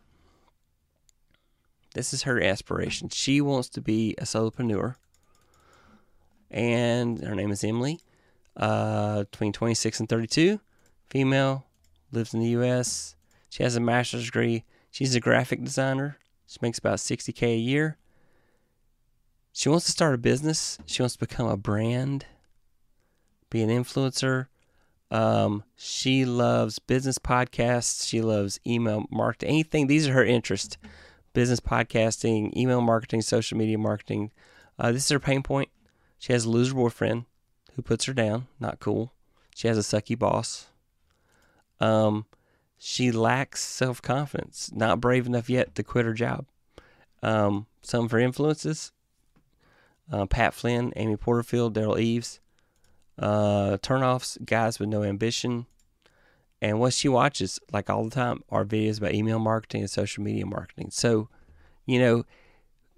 This 1.94 2.14
is 2.14 2.24
her 2.24 2.42
aspiration. 2.42 3.10
She 3.10 3.42
wants 3.42 3.70
to 3.70 3.82
be 3.82 4.16
a 4.18 4.24
solopreneur. 4.24 4.96
And 6.52 7.22
her 7.24 7.36
name 7.36 7.52
is 7.52 7.64
Emily, 7.64 8.00
uh, 8.56 9.24
between 9.24 9.52
26 9.54 10.00
and 10.02 10.10
32, 10.10 10.60
female, 11.10 11.66
lives 12.12 12.34
in 12.34 12.40
the 12.40 12.50
U.S. 12.50 13.16
She 13.50 13.64
has 13.64 13.76
a 13.76 13.80
master's 13.80 14.26
degree. 14.26 14.64
She's 14.92 15.16
a 15.16 15.20
graphic 15.20 15.64
designer. 15.64 16.18
She 16.48 16.60
makes 16.62 16.78
about 16.78 17.00
60K 17.00 17.44
a 17.44 17.58
year. 17.58 17.98
She 19.52 19.70
wants 19.70 19.86
to 19.86 19.92
start 19.92 20.14
a 20.14 20.18
business. 20.18 20.78
She 20.86 21.02
wants 21.02 21.16
to 21.16 21.20
become 21.20 21.48
a 21.48 21.58
brand, 21.58 22.26
be 23.50 23.62
an 23.62 23.70
influencer. 23.70 24.48
Um, 25.12 25.64
she 25.76 26.26
loves 26.26 26.80
business 26.80 27.20
podcasts. 27.20 28.08
She 28.08 28.22
loves 28.22 28.60
email 28.66 29.06
marketing. 29.12 29.50
Anything. 29.50 29.88
These 29.88 30.08
are 30.08 30.14
her 30.14 30.26
interests: 30.26 30.78
business 31.34 31.60
podcasting, 31.60 32.56
email 32.56 32.82
marketing, 32.82 33.22
social 33.22 33.58
media 33.58 33.78
marketing. 33.78 34.32
Uh, 34.78 34.92
this 34.92 35.04
is 35.04 35.10
her 35.10 35.20
pain 35.20 35.44
point. 35.44 35.70
She 36.18 36.34
has 36.34 36.46
a 36.46 36.50
loser 36.50 36.74
boyfriend 36.74 37.26
who 37.76 37.82
puts 37.82 38.06
her 38.06 38.14
down. 38.14 38.48
Not 38.60 38.80
cool. 38.80 39.14
She 39.56 39.68
has 39.68 39.78
a 39.78 39.82
sucky 39.82 40.18
boss. 40.18 40.68
Um, 41.80 42.26
she 42.78 43.12
lacks 43.12 43.64
self 43.64 44.02
confidence. 44.02 44.72
Not 44.74 45.00
brave 45.00 45.28
enough 45.28 45.50
yet 45.50 45.76
to 45.76 45.84
quit 45.84 46.06
her 46.06 46.14
job. 46.14 46.46
Um, 47.22 47.68
some 47.82 48.06
of 48.06 48.12
her 48.12 48.20
influences: 48.20 48.92
uh, 50.12 50.26
Pat 50.26 50.54
Flynn, 50.54 50.94
Amy 50.96 51.16
Porterfield, 51.16 51.76
Derral 51.76 52.00
Eves. 52.00 52.40
Uh, 53.18 53.78
turnoffs, 53.78 54.44
guys 54.46 54.80
with 54.80 54.90
no 54.90 55.04
ambition. 55.04 55.66
And 56.62 56.80
what 56.80 56.94
she 56.94 57.08
watches, 57.08 57.60
like 57.72 57.90
all 57.90 58.06
the 58.06 58.10
time, 58.10 58.44
are 58.50 58.66
videos 58.66 58.98
about 58.98 59.14
email 59.14 59.40
marketing 59.40 59.82
and 59.82 59.90
social 59.90 60.24
media 60.24 60.46
marketing. 60.46 60.90
So, 60.92 61.30
you 61.86 62.00
know, 62.00 62.26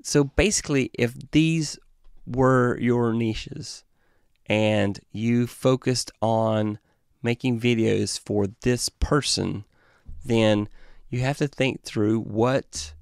so 0.03 0.23
basically, 0.23 0.89
if 0.93 1.13
these 1.31 1.77
were 2.25 2.77
your 2.79 3.13
niches 3.13 3.83
and 4.45 4.99
you 5.11 5.47
focused 5.47 6.11
on 6.21 6.79
making 7.21 7.59
videos 7.59 8.19
for 8.19 8.47
this 8.61 8.89
person, 8.89 9.65
then 10.23 10.69
you 11.09 11.19
have 11.21 11.37
to 11.37 11.47
think 11.47 11.83
through 11.83 12.19
what 12.19 12.93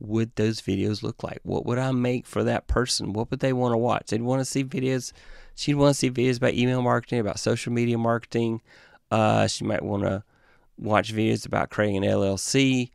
would 0.00 0.34
those 0.36 0.60
videos 0.60 1.02
look 1.02 1.22
like? 1.22 1.40
What 1.42 1.64
would 1.66 1.78
I 1.78 1.92
make 1.92 2.26
for 2.26 2.44
that 2.44 2.66
person? 2.66 3.12
What 3.12 3.30
would 3.30 3.40
they 3.40 3.52
want 3.52 3.72
to 3.72 3.78
watch? 3.78 4.08
They'd 4.08 4.22
want 4.22 4.40
to 4.40 4.44
see 4.44 4.64
videos. 4.64 5.12
She'd 5.54 5.74
want 5.74 5.94
to 5.94 5.98
see 5.98 6.10
videos 6.10 6.38
about 6.38 6.54
email 6.54 6.82
marketing, 6.82 7.20
about 7.20 7.38
social 7.38 7.72
media 7.72 7.98
marketing. 7.98 8.60
Uh, 9.10 9.46
she 9.46 9.64
might 9.64 9.82
want 9.82 10.02
to 10.02 10.24
watch 10.76 11.14
videos 11.14 11.46
about 11.46 11.70
creating 11.70 12.04
an 12.04 12.10
LLC. 12.10 12.90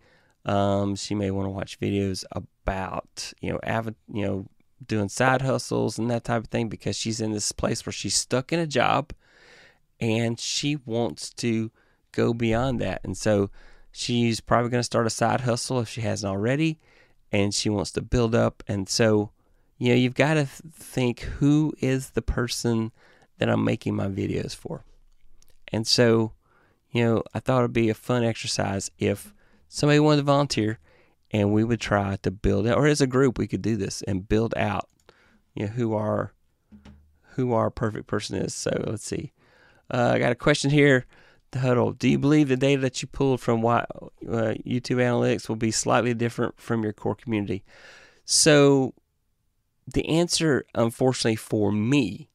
Um, 0.46 0.96
she 0.96 1.16
may 1.16 1.32
want 1.32 1.46
to 1.46 1.52
watch 1.52 1.80
videos 1.80 2.24
about 2.32 3.34
you 3.42 3.52
know 3.52 3.60
av- 3.66 3.96
you 4.12 4.26
know 4.26 4.46
doing 4.86 5.10
side 5.10 5.42
hustles 5.42 5.98
and 5.98 6.10
that 6.10 6.24
type 6.24 6.44
of 6.44 6.50
thing 6.50 6.70
because 6.70 6.96
she's 6.96 7.20
in 7.20 7.32
this 7.32 7.52
place 7.52 7.86
where 7.86 7.94
she's 7.94 8.16
stuck 8.16 8.54
in 8.54 8.60
a 8.60 8.68
job 8.68 9.12
and 10.00 10.40
she 10.40 10.78
wants 10.78 11.32
to 11.32 11.72
go 12.12 12.34
beyond 12.34 12.80
that. 12.80 13.02
And 13.04 13.18
so 13.18 13.50
she's 13.92 14.40
probably 14.40 14.70
going 14.70 14.80
to 14.80 14.86
start 14.86 15.08
a 15.08 15.12
side 15.12 15.42
hustle 15.42 15.80
if 15.80 15.90
she 15.90 16.02
hasn't 16.02 16.30
already 16.32 16.80
and 17.32 17.54
she 17.54 17.70
wants 17.70 17.92
to 17.92 18.02
build 18.02 18.34
up. 18.34 18.64
And 18.68 18.88
so, 18.88 19.32
you 19.80 19.90
know, 19.90 19.96
you've 19.96 20.14
got 20.14 20.36
to 20.36 20.46
th- 20.46 20.74
think 20.74 21.22
who 21.22 21.74
is 21.80 22.12
the 22.12 22.22
person 22.22 22.92
that 23.40 23.50
I'm 23.50 23.64
making 23.64 23.96
my 23.96 24.08
videos 24.08 24.56
for. 24.56 24.84
And 25.70 25.88
so, 25.88 26.34
you 26.92 27.04
know, 27.04 27.24
I 27.34 27.40
thought 27.40 27.60
it'd 27.60 27.74
be 27.74 27.90
a 27.90 27.94
fun 27.94 28.24
exercise 28.24 28.92
if 29.00 29.34
somebody 29.68 30.00
wanted 30.00 30.18
to 30.18 30.24
volunteer 30.24 30.80
and 31.32 31.54
we 31.54 31.64
would 31.64 31.80
try 31.80 32.18
to 32.24 32.32
build 32.32 32.68
it, 32.68 32.76
or 32.76 32.88
as 32.88 33.02
a 33.02 33.08
group, 33.08 33.38
we 33.38 33.48
could 33.48 33.62
do 33.62 33.78
this 33.78 34.02
and 34.02 34.28
build 34.28 34.54
out, 34.58 34.90
you 35.56 35.66
know, 35.66 35.72
who 35.72 35.96
our 35.96 36.34
who 37.36 37.54
our 37.54 37.70
perfect 37.70 38.08
person 38.08 38.36
is. 38.36 38.54
So 38.54 38.84
let's 38.88 39.06
see. 39.06 39.32
Uh, 39.90 40.12
I 40.16 40.20
got 40.20 40.32
a 40.32 40.36
question 40.36 40.72
here. 40.72 41.06
The 41.52 41.60
huddle. 41.60 41.94
Do 41.94 42.10
you 42.10 42.20
believe 42.20 42.48
the 42.48 42.58
data 42.58 42.82
that 42.82 43.02
you 43.02 43.08
pulled 43.08 43.40
from 43.40 43.62
what, 43.62 43.88
uh, 44.28 44.54
YouTube 44.66 44.98
analytics 44.98 45.48
will 45.48 45.56
be 45.56 45.72
slightly 45.72 46.14
different 46.14 46.60
from 46.60 46.84
your 46.84 46.94
core 46.94 47.16
community? 47.16 47.64
So 48.26 48.94
the 49.94 50.08
answer, 50.08 50.66
unfortunately 50.76 51.36
for 51.36 51.72
me, 51.72 52.30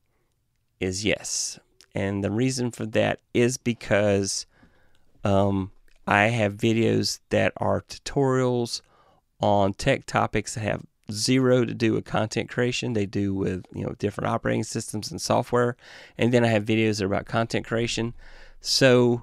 is 0.81 1.05
yes. 1.05 1.59
And 1.95 2.25
the 2.25 2.31
reason 2.31 2.71
for 2.71 2.87
that 2.87 3.21
is 3.33 3.57
because 3.57 4.47
um, 5.23 5.71
I 6.07 6.25
have 6.25 6.55
videos 6.55 7.21
that 7.31 7.53
are 7.57 7.83
tutorials 7.83 8.83
on 9.41 9.75
tech 9.75 10.07
topics 10.07 10.55
that 10.55 10.61
have 10.61 10.85
zero 11.11 11.65
to 11.65 11.75
do 11.75 11.93
with 11.93 12.05
content 12.05 12.49
creation. 12.49 12.93
They 12.93 13.07
do 13.07 13.35
with 13.35 13.67
you 13.73 13.85
know 13.85 13.95
different 13.99 14.29
operating 14.29 14.65
systems 14.65 15.11
and 15.11 15.21
software, 15.21 15.77
and 16.19 16.33
then 16.33 16.45
I 16.45 16.49
have 16.49 16.65
videos 16.65 16.99
that 16.99 17.05
are 17.05 17.09
about 17.09 17.27
content 17.27 17.67
creation. 17.67 18.15
So 18.61 19.23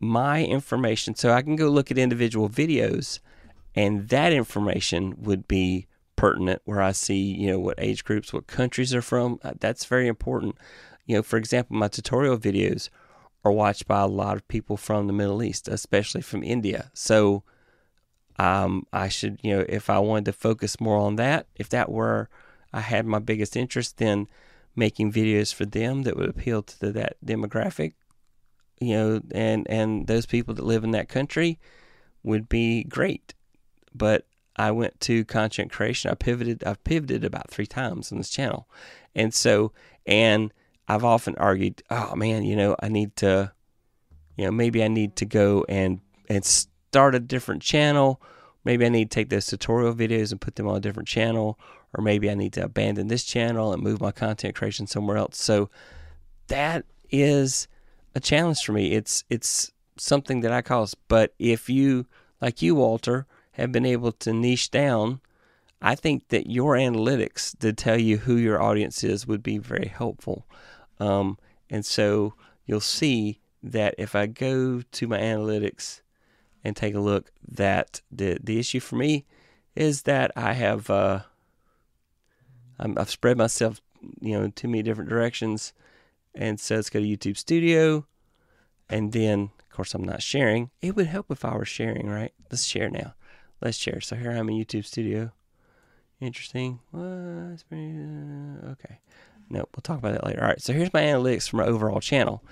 my 0.00 0.44
information, 0.44 1.14
so 1.14 1.32
I 1.32 1.42
can 1.42 1.56
go 1.56 1.68
look 1.68 1.90
at 1.90 1.98
individual 1.98 2.48
videos, 2.48 3.18
and 3.74 4.08
that 4.08 4.32
information 4.32 5.14
would 5.22 5.48
be 5.48 5.86
pertinent. 6.18 6.60
Where 6.64 6.82
I 6.82 6.92
see 6.92 7.16
you 7.16 7.50
know 7.50 7.58
what 7.58 7.78
age 7.78 8.04
groups, 8.04 8.32
what 8.32 8.46
countries 8.46 8.94
are 8.94 9.02
from. 9.02 9.38
Uh, 9.42 9.52
that's 9.58 9.86
very 9.86 10.08
important. 10.08 10.56
You 11.06 11.16
know, 11.16 11.22
for 11.22 11.38
example, 11.38 11.76
my 11.76 11.88
tutorial 11.88 12.36
videos 12.36 12.90
are 13.44 13.52
watched 13.52 13.86
by 13.86 14.00
a 14.00 14.06
lot 14.06 14.36
of 14.36 14.46
people 14.48 14.76
from 14.76 15.06
the 15.06 15.12
Middle 15.12 15.42
East, 15.42 15.68
especially 15.68 16.20
from 16.20 16.42
India. 16.42 16.90
So 16.92 17.44
um, 18.38 18.86
I 18.92 19.08
should, 19.08 19.38
you 19.42 19.56
know, 19.56 19.64
if 19.68 19.88
I 19.88 19.98
wanted 20.00 20.26
to 20.26 20.32
focus 20.32 20.80
more 20.80 20.98
on 20.98 21.16
that, 21.16 21.46
if 21.56 21.68
that 21.70 21.90
were 21.90 22.28
I 22.72 22.80
had 22.80 23.06
my 23.06 23.20
biggest 23.20 23.56
interest, 23.56 23.96
then 23.96 24.28
making 24.76 25.12
videos 25.12 25.54
for 25.54 25.64
them 25.64 26.02
that 26.02 26.16
would 26.16 26.28
appeal 26.28 26.62
to 26.62 26.80
the, 26.80 26.92
that 26.92 27.16
demographic, 27.24 27.94
you 28.80 28.94
know, 28.94 29.20
and 29.30 29.66
and 29.70 30.06
those 30.06 30.26
people 30.26 30.54
that 30.54 30.64
live 30.64 30.84
in 30.84 30.90
that 30.90 31.08
country 31.08 31.58
would 32.22 32.48
be 32.48 32.84
great. 32.84 33.34
But 33.94 34.26
I 34.58 34.70
went 34.70 35.00
to 35.02 35.24
content 35.24 35.70
creation. 35.70 36.10
I 36.10 36.14
pivoted. 36.14 36.64
I've 36.64 36.82
pivoted 36.84 37.24
about 37.24 37.50
three 37.50 37.66
times 37.66 38.10
on 38.12 38.18
this 38.18 38.30
channel, 38.30 38.68
and 39.14 39.32
so 39.32 39.72
and 40.06 40.52
I've 40.88 41.04
often 41.04 41.34
argued, 41.36 41.82
oh 41.90 42.16
man, 42.16 42.44
you 42.44 42.56
know, 42.56 42.74
I 42.80 42.88
need 42.88 43.14
to, 43.16 43.52
you 44.36 44.46
know, 44.46 44.50
maybe 44.50 44.82
I 44.82 44.88
need 44.88 45.16
to 45.16 45.26
go 45.26 45.64
and 45.68 46.00
and 46.28 46.44
start 46.44 47.14
a 47.14 47.20
different 47.20 47.62
channel. 47.62 48.20
Maybe 48.64 48.84
I 48.84 48.88
need 48.88 49.10
to 49.10 49.14
take 49.14 49.28
those 49.28 49.46
tutorial 49.46 49.94
videos 49.94 50.32
and 50.32 50.40
put 50.40 50.56
them 50.56 50.66
on 50.66 50.76
a 50.76 50.80
different 50.80 51.08
channel, 51.08 51.58
or 51.94 52.02
maybe 52.02 52.30
I 52.30 52.34
need 52.34 52.52
to 52.54 52.64
abandon 52.64 53.08
this 53.08 53.24
channel 53.24 53.72
and 53.72 53.82
move 53.82 54.00
my 54.00 54.12
content 54.12 54.54
creation 54.54 54.86
somewhere 54.86 55.16
else. 55.16 55.42
So 55.42 55.70
that 56.48 56.84
is 57.10 57.68
a 58.14 58.20
challenge 58.20 58.62
for 58.64 58.72
me. 58.72 58.92
It's 58.92 59.24
it's 59.30 59.72
something 59.96 60.40
that 60.40 60.52
I 60.52 60.62
cause. 60.62 60.94
But 60.94 61.34
if 61.38 61.68
you, 61.68 62.06
like 62.40 62.62
you, 62.62 62.74
Walter, 62.74 63.26
have 63.62 63.72
been 63.72 63.86
able 63.86 64.12
to 64.12 64.32
niche 64.32 64.70
down, 64.70 65.20
I 65.80 65.94
think 65.94 66.28
that 66.28 66.50
your 66.50 66.74
analytics 66.74 67.56
to 67.58 67.72
tell 67.72 67.98
you 67.98 68.18
who 68.18 68.36
your 68.36 68.60
audience 68.60 69.04
is 69.04 69.26
would 69.26 69.42
be 69.42 69.58
very 69.58 69.88
helpful. 69.88 70.46
Um, 70.98 71.38
and 71.70 71.84
so 71.84 72.34
you'll 72.66 72.80
see 72.80 73.40
that 73.62 73.94
if 73.98 74.14
I 74.14 74.26
go 74.26 74.82
to 74.82 75.06
my 75.06 75.18
analytics 75.18 76.00
and 76.64 76.76
take 76.76 76.94
a 76.94 77.00
look, 77.00 77.30
that 77.46 78.00
the 78.10 78.38
the 78.42 78.58
issue 78.58 78.80
for 78.80 78.96
me 78.96 79.24
is 79.76 80.02
that 80.02 80.32
I 80.36 80.54
have 80.54 80.90
uh, 80.90 81.20
i 82.80 82.86
have 82.96 83.10
spread 83.10 83.36
myself, 83.36 83.80
you 84.20 84.38
know, 84.38 84.48
too 84.48 84.68
many 84.68 84.82
different 84.82 85.10
directions, 85.10 85.72
and 86.34 86.58
so 86.58 86.76
let's 86.76 86.90
go 86.90 87.00
to 87.00 87.06
YouTube 87.06 87.36
Studio, 87.36 88.06
and 88.88 89.12
then 89.12 89.50
of 89.58 89.70
course 89.70 89.94
I'm 89.94 90.04
not 90.04 90.22
sharing. 90.22 90.70
It 90.80 90.96
would 90.96 91.06
help 91.06 91.30
if 91.30 91.44
I 91.44 91.54
were 91.54 91.64
sharing, 91.64 92.08
right? 92.08 92.32
Let's 92.50 92.64
share 92.64 92.90
now. 92.90 93.14
Let's 93.60 93.76
share. 93.76 94.00
So 94.00 94.16
here 94.16 94.30
I'm 94.30 94.48
in 94.48 94.56
YouTube 94.56 94.84
Studio. 94.84 95.32
Interesting. 96.20 96.80
Uh, 96.92 97.56
okay. 98.72 98.98
No, 99.50 99.60
we'll 99.60 99.82
talk 99.82 99.98
about 99.98 100.12
that 100.12 100.24
later. 100.24 100.40
All 100.40 100.48
right. 100.48 100.60
So 100.60 100.72
here's 100.72 100.92
my 100.92 101.02
analytics 101.02 101.48
from 101.48 101.60
my 101.60 101.66
overall 101.66 102.00
channel, 102.00 102.44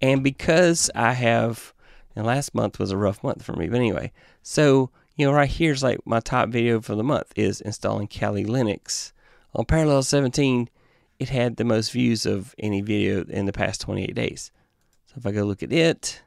and 0.00 0.22
because 0.22 0.90
I 0.94 1.12
have, 1.12 1.72
and 2.14 2.26
last 2.26 2.54
month 2.54 2.78
was 2.78 2.90
a 2.90 2.96
rough 2.96 3.22
month 3.22 3.42
for 3.42 3.54
me, 3.54 3.68
but 3.68 3.76
anyway, 3.76 4.12
so 4.42 4.90
you 5.16 5.26
know 5.26 5.32
right 5.32 5.50
here's 5.50 5.82
like 5.82 6.00
my 6.04 6.20
top 6.20 6.48
video 6.48 6.80
for 6.80 6.94
the 6.94 7.04
month 7.04 7.32
is 7.36 7.60
installing 7.60 8.08
Kali 8.08 8.44
Linux 8.44 9.12
on 9.54 9.64
Parallel 9.64 10.02
17. 10.02 10.68
It 11.18 11.28
had 11.28 11.56
the 11.56 11.64
most 11.64 11.92
views 11.92 12.26
of 12.26 12.54
any 12.58 12.80
video 12.80 13.24
in 13.24 13.46
the 13.46 13.52
past 13.52 13.80
28 13.82 14.14
days. 14.14 14.50
So 15.06 15.14
if 15.18 15.26
I 15.26 15.30
go 15.30 15.44
look 15.44 15.62
at 15.62 15.72
it 15.72 16.22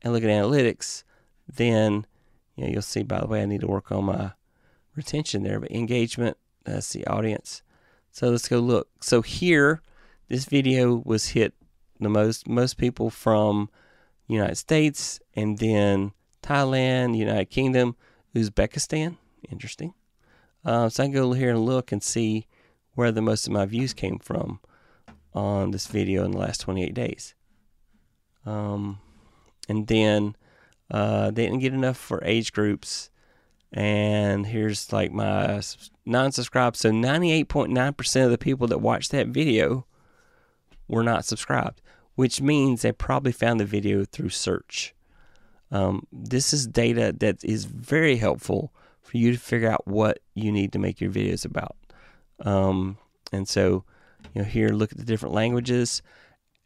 and 0.00 0.12
look 0.12 0.22
at 0.22 0.30
analytics, 0.30 1.04
then 1.52 2.06
you 2.56 2.64
know 2.64 2.70
you'll 2.70 2.82
see. 2.82 3.02
By 3.02 3.20
the 3.20 3.26
way, 3.26 3.42
I 3.42 3.46
need 3.46 3.60
to 3.62 3.66
work 3.66 3.90
on 3.92 4.04
my 4.04 4.32
retention 4.94 5.42
there, 5.42 5.60
but 5.60 5.70
engagement. 5.70 6.36
That's 6.64 6.92
the 6.92 7.06
audience. 7.06 7.62
So 8.12 8.28
let's 8.28 8.48
go 8.48 8.60
look. 8.60 8.88
So 9.00 9.22
here, 9.22 9.82
this 10.28 10.44
video 10.44 11.02
was 11.04 11.28
hit 11.28 11.54
the 11.98 12.08
most 12.08 12.48
most 12.48 12.76
people 12.76 13.10
from 13.10 13.68
United 14.26 14.56
States 14.56 15.20
and 15.34 15.58
then 15.58 16.12
Thailand, 16.42 17.16
United 17.16 17.50
Kingdom, 17.50 17.96
Uzbekistan. 18.34 19.16
Interesting. 19.50 19.94
Uh, 20.64 20.88
so 20.88 21.02
I 21.02 21.06
can 21.06 21.12
go 21.12 21.32
here 21.32 21.50
and 21.50 21.64
look 21.64 21.90
and 21.92 22.02
see 22.02 22.46
where 22.94 23.10
the 23.10 23.22
most 23.22 23.46
of 23.46 23.52
my 23.52 23.64
views 23.66 23.92
came 23.92 24.18
from 24.18 24.60
on 25.34 25.70
this 25.70 25.86
video 25.86 26.24
in 26.24 26.32
the 26.32 26.38
last 26.38 26.60
28 26.60 26.94
days. 26.94 27.34
Um, 28.44 29.00
and 29.68 29.86
then 29.86 30.36
uh, 30.92 31.32
didn't 31.32 31.58
get 31.58 31.74
enough 31.74 31.96
for 31.96 32.22
age 32.24 32.52
groups 32.52 33.10
and 33.72 34.46
here's 34.46 34.92
like 34.92 35.12
my 35.12 35.60
non-subscribed. 36.04 36.76
So 36.76 36.90
98.9% 36.90 38.24
of 38.24 38.30
the 38.30 38.38
people 38.38 38.66
that 38.68 38.78
watched 38.78 39.10
that 39.12 39.28
video 39.28 39.86
were 40.88 41.02
not 41.02 41.24
subscribed, 41.24 41.80
which 42.14 42.40
means 42.40 42.82
they 42.82 42.92
probably 42.92 43.32
found 43.32 43.60
the 43.60 43.64
video 43.64 44.04
through 44.04 44.28
search. 44.28 44.94
Um, 45.70 46.06
this 46.12 46.52
is 46.52 46.66
data 46.66 47.14
that 47.20 47.42
is 47.42 47.64
very 47.64 48.16
helpful 48.16 48.72
for 49.00 49.16
you 49.16 49.32
to 49.32 49.38
figure 49.38 49.70
out 49.70 49.88
what 49.88 50.18
you 50.34 50.52
need 50.52 50.72
to 50.72 50.78
make 50.78 51.00
your 51.00 51.10
videos 51.10 51.46
about. 51.46 51.76
Um, 52.40 52.98
and 53.32 53.48
so, 53.48 53.84
you 54.34 54.42
know, 54.42 54.44
here 54.44 54.68
look 54.68 54.92
at 54.92 54.98
the 54.98 55.04
different 55.04 55.34
languages. 55.34 56.02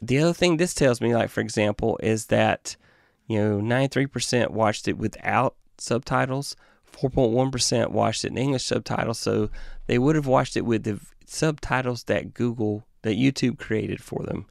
The 0.02 0.18
other 0.18 0.32
thing 0.32 0.56
this 0.56 0.74
tells 0.74 1.00
me, 1.00 1.14
like 1.14 1.30
for 1.30 1.40
example, 1.40 2.00
is 2.02 2.26
that 2.26 2.76
you 3.26 3.38
know 3.38 3.58
93% 3.58 4.50
watched 4.50 4.88
it 4.88 4.98
without 4.98 5.56
subtitles, 5.78 6.56
4.1% 6.92 7.90
watched 7.90 8.24
it 8.24 8.32
in 8.32 8.38
English 8.38 8.64
subtitles, 8.64 9.18
so 9.18 9.50
they 9.86 9.98
would 9.98 10.16
have 10.16 10.26
watched 10.26 10.56
it 10.56 10.64
with 10.64 10.84
the 10.84 11.00
subtitles 11.26 12.04
that 12.04 12.34
Google, 12.34 12.86
that 13.02 13.16
YouTube 13.16 13.58
created 13.58 14.02
for 14.02 14.22
them. 14.24 14.46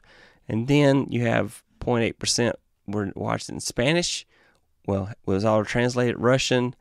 And 0.48 0.68
then 0.68 1.06
you 1.10 1.26
have 1.26 1.62
0.8% 1.80 2.52
were 2.86 3.12
watched 3.16 3.48
in 3.48 3.60
Spanish, 3.60 4.26
well, 4.86 5.08
it 5.08 5.18
was 5.26 5.44
all 5.44 5.64
translated 5.64 6.18
Russian 6.18 6.74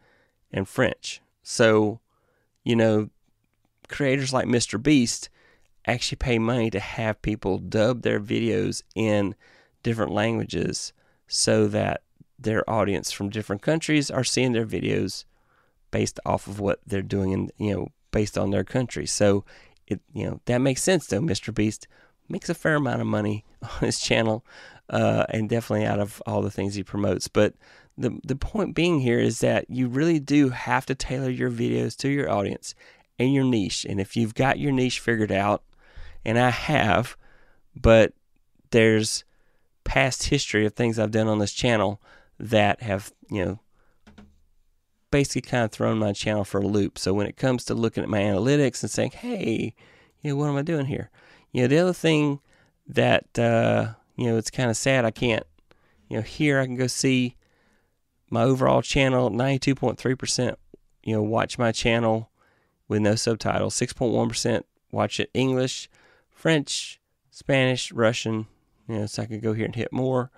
and 0.51 0.67
French. 0.67 1.21
So, 1.41 1.99
you 2.63 2.75
know, 2.75 3.09
creators 3.87 4.31
like 4.31 4.45
Mr. 4.45 4.81
Beast 4.81 5.29
actually 5.87 6.17
pay 6.17 6.39
money 6.39 6.69
to 6.69 6.79
have 6.79 7.21
people 7.21 7.57
dub 7.57 8.01
their 8.01 8.19
videos 8.19 8.83
in 8.95 9.35
different 9.83 10.11
languages 10.11 10.93
so 11.27 11.67
that 11.67 12.01
their 12.37 12.67
audience 12.69 13.11
from 13.11 13.29
different 13.29 13.61
countries 13.61 14.11
are 14.11 14.23
seeing 14.23 14.51
their 14.51 14.65
videos 14.65 15.25
based 15.91 16.19
off 16.25 16.47
of 16.47 16.59
what 16.59 16.79
they're 16.85 17.01
doing 17.01 17.33
and 17.33 17.51
you 17.57 17.73
know 17.73 17.87
based 18.11 18.37
on 18.37 18.51
their 18.51 18.63
country. 18.63 19.05
So 19.05 19.45
it 19.87 20.01
you 20.13 20.25
know 20.25 20.41
that 20.45 20.59
makes 20.59 20.83
sense 20.83 21.07
though. 21.07 21.21
Mr. 21.21 21.53
Beast 21.53 21.87
makes 22.27 22.49
a 22.49 22.53
fair 22.53 22.75
amount 22.75 23.01
of 23.01 23.07
money 23.07 23.45
on 23.61 23.79
his 23.79 23.99
channel, 23.99 24.45
uh, 24.89 25.25
and 25.29 25.49
definitely 25.49 25.85
out 25.85 25.99
of 25.99 26.21
all 26.25 26.41
the 26.41 26.51
things 26.51 26.75
he 26.75 26.83
promotes. 26.83 27.27
But 27.27 27.53
the 27.97 28.19
the 28.23 28.35
point 28.35 28.75
being 28.75 28.99
here 28.99 29.19
is 29.19 29.39
that 29.39 29.69
you 29.69 29.87
really 29.87 30.19
do 30.19 30.49
have 30.49 30.85
to 30.87 30.95
tailor 30.95 31.29
your 31.29 31.51
videos 31.51 31.95
to 31.97 32.09
your 32.09 32.29
audience 32.29 32.75
and 33.17 33.33
your 33.33 33.45
niche. 33.45 33.85
And 33.85 33.99
if 33.99 34.17
you've 34.17 34.35
got 34.35 34.59
your 34.59 34.71
niche 34.71 34.99
figured 34.99 35.31
out, 35.31 35.63
and 36.25 36.37
I 36.37 36.49
have, 36.49 37.15
but 37.75 38.13
there's 38.71 39.23
past 39.85 40.23
history 40.23 40.65
of 40.65 40.73
things 40.73 40.99
I've 40.99 41.11
done 41.11 41.27
on 41.27 41.39
this 41.39 41.53
channel 41.53 42.01
that 42.37 42.81
have 42.81 43.13
you 43.29 43.45
know 43.45 43.59
basically 45.11 45.41
kind 45.49 45.63
of 45.63 45.71
thrown 45.71 45.97
my 45.97 46.11
channel 46.11 46.43
for 46.43 46.59
a 46.59 46.67
loop. 46.67 46.97
So 46.97 47.13
when 47.13 47.25
it 47.25 47.37
comes 47.37 47.63
to 47.65 47.73
looking 47.73 48.03
at 48.03 48.09
my 48.09 48.19
analytics 48.19 48.83
and 48.83 48.91
saying, 48.91 49.11
hey, 49.11 49.73
you 50.21 50.31
know, 50.31 50.35
what 50.35 50.49
am 50.49 50.57
I 50.57 50.61
doing 50.61 50.87
here? 50.87 51.09
You 51.53 51.61
know, 51.61 51.67
the 51.67 51.77
other 51.77 51.93
thing 51.93 52.41
that, 52.85 53.39
uh, 53.39 53.93
you 54.17 54.25
know, 54.25 54.37
it's 54.37 54.51
kind 54.51 54.69
of 54.69 54.75
sad 54.75 55.05
I 55.05 55.11
can't, 55.11 55.45
you 56.09 56.17
know, 56.17 56.21
here 56.21 56.59
I 56.59 56.65
can 56.65 56.75
go 56.75 56.87
see 56.87 57.37
my 58.29 58.43
overall 58.43 58.81
channel, 58.81 59.29
92.3%, 59.29 60.55
you 61.03 61.15
know, 61.15 61.23
watch 61.23 61.57
my 61.57 61.71
channel 61.71 62.29
with 62.89 63.01
no 63.01 63.15
subtitles, 63.15 63.75
6.1% 63.75 64.63
watch 64.91 65.19
it 65.19 65.29
English, 65.33 65.89
French, 66.29 66.99
Spanish, 67.29 67.91
Russian, 67.91 68.47
you 68.87 68.99
know, 68.99 69.05
so 69.05 69.23
I 69.23 69.25
could 69.25 69.41
go 69.41 69.53
here 69.53 69.65
and 69.65 69.75
hit 69.75 69.91
more. 69.91 70.31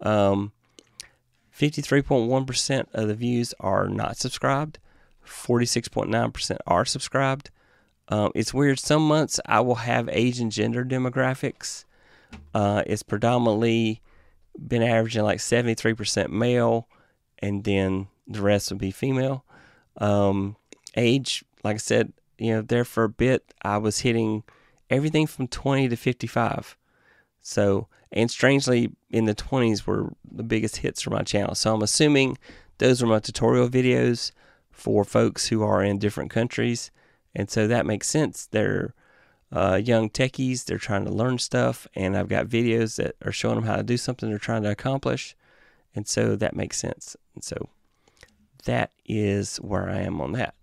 Um, 0.00 0.52
53.1% 1.56 2.86
of 2.92 3.08
the 3.08 3.14
views 3.14 3.54
are 3.60 3.88
not 3.88 4.16
subscribed. 4.16 4.78
46.9% 5.26 6.58
are 6.66 6.84
subscribed. 6.84 7.50
Um, 8.08 8.32
it's 8.34 8.52
weird. 8.52 8.78
Some 8.78 9.06
months 9.06 9.40
I 9.46 9.60
will 9.60 9.76
have 9.76 10.08
age 10.12 10.40
and 10.40 10.52
gender 10.52 10.84
demographics. 10.84 11.84
Uh, 12.52 12.82
it's 12.86 13.02
predominantly 13.02 14.02
been 14.58 14.82
averaging 14.82 15.22
like 15.22 15.38
73% 15.38 16.28
male, 16.30 16.88
and 17.38 17.64
then 17.64 18.08
the 18.26 18.42
rest 18.42 18.70
would 18.70 18.78
be 18.78 18.90
female. 18.90 19.44
Um, 19.98 20.56
age, 20.96 21.44
like 21.62 21.74
I 21.74 21.78
said, 21.78 22.12
you 22.38 22.52
know, 22.52 22.62
there 22.62 22.84
for 22.84 23.04
a 23.04 23.08
bit, 23.08 23.54
I 23.62 23.78
was 23.78 24.00
hitting 24.00 24.42
everything 24.90 25.26
from 25.26 25.48
20 25.48 25.88
to 25.88 25.96
55. 25.96 26.76
So, 27.46 27.88
and 28.10 28.30
strangely, 28.30 28.90
in 29.10 29.26
the 29.26 29.34
20s 29.34 29.86
were 29.86 30.14
the 30.28 30.42
biggest 30.42 30.78
hits 30.78 31.02
for 31.02 31.10
my 31.10 31.22
channel. 31.22 31.54
So 31.54 31.74
I'm 31.74 31.82
assuming 31.82 32.38
those 32.78 33.02
are 33.02 33.06
my 33.06 33.20
tutorial 33.20 33.68
videos 33.68 34.32
for 34.70 35.04
folks 35.04 35.48
who 35.48 35.62
are 35.62 35.84
in 35.84 35.98
different 35.98 36.30
countries. 36.30 36.90
And 37.34 37.50
so 37.50 37.66
that 37.66 37.84
makes 37.84 38.08
sense. 38.08 38.46
They're 38.46 38.94
uh, 39.52 39.76
young 39.84 40.08
techies, 40.08 40.64
they're 40.64 40.78
trying 40.78 41.04
to 41.04 41.12
learn 41.12 41.38
stuff, 41.38 41.86
and 41.94 42.16
I've 42.16 42.28
got 42.28 42.46
videos 42.46 42.96
that 42.96 43.14
are 43.22 43.30
showing 43.30 43.56
them 43.56 43.64
how 43.64 43.76
to 43.76 43.82
do 43.82 43.98
something 43.98 44.28
they're 44.28 44.38
trying 44.38 44.62
to 44.62 44.70
accomplish. 44.70 45.36
And 45.94 46.08
so 46.08 46.36
that 46.36 46.56
makes 46.56 46.78
sense. 46.78 47.14
And 47.34 47.44
so 47.44 47.68
that 48.64 48.90
is 49.04 49.58
where 49.58 49.90
I 49.90 49.98
am 49.98 50.20
on 50.22 50.32
that. 50.32 50.54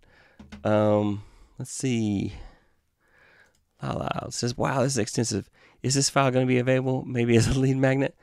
Um, 0.64 1.24
let's 1.60 1.72
see. 1.72 2.34
Lala 3.84 4.32
says, 4.32 4.58
wow, 4.58 4.82
this 4.82 4.94
is 4.94 4.98
extensive. 4.98 5.48
Is 5.84 5.96
this 5.96 6.10
file 6.10 6.32
going 6.32 6.46
to 6.46 6.52
be 6.52 6.60
available? 6.60 7.04
Maybe 7.06 7.36
as 7.36 7.48
a 7.48 7.60
lead 7.60 7.78
magnet? 7.78 8.16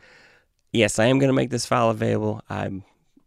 Yes, 0.72 0.98
I 0.98 1.06
am 1.06 1.18
going 1.18 1.28
to 1.28 1.34
make 1.34 1.50
this 1.50 1.66
file 1.66 1.90
available. 1.90 2.42
I'm 2.48 2.84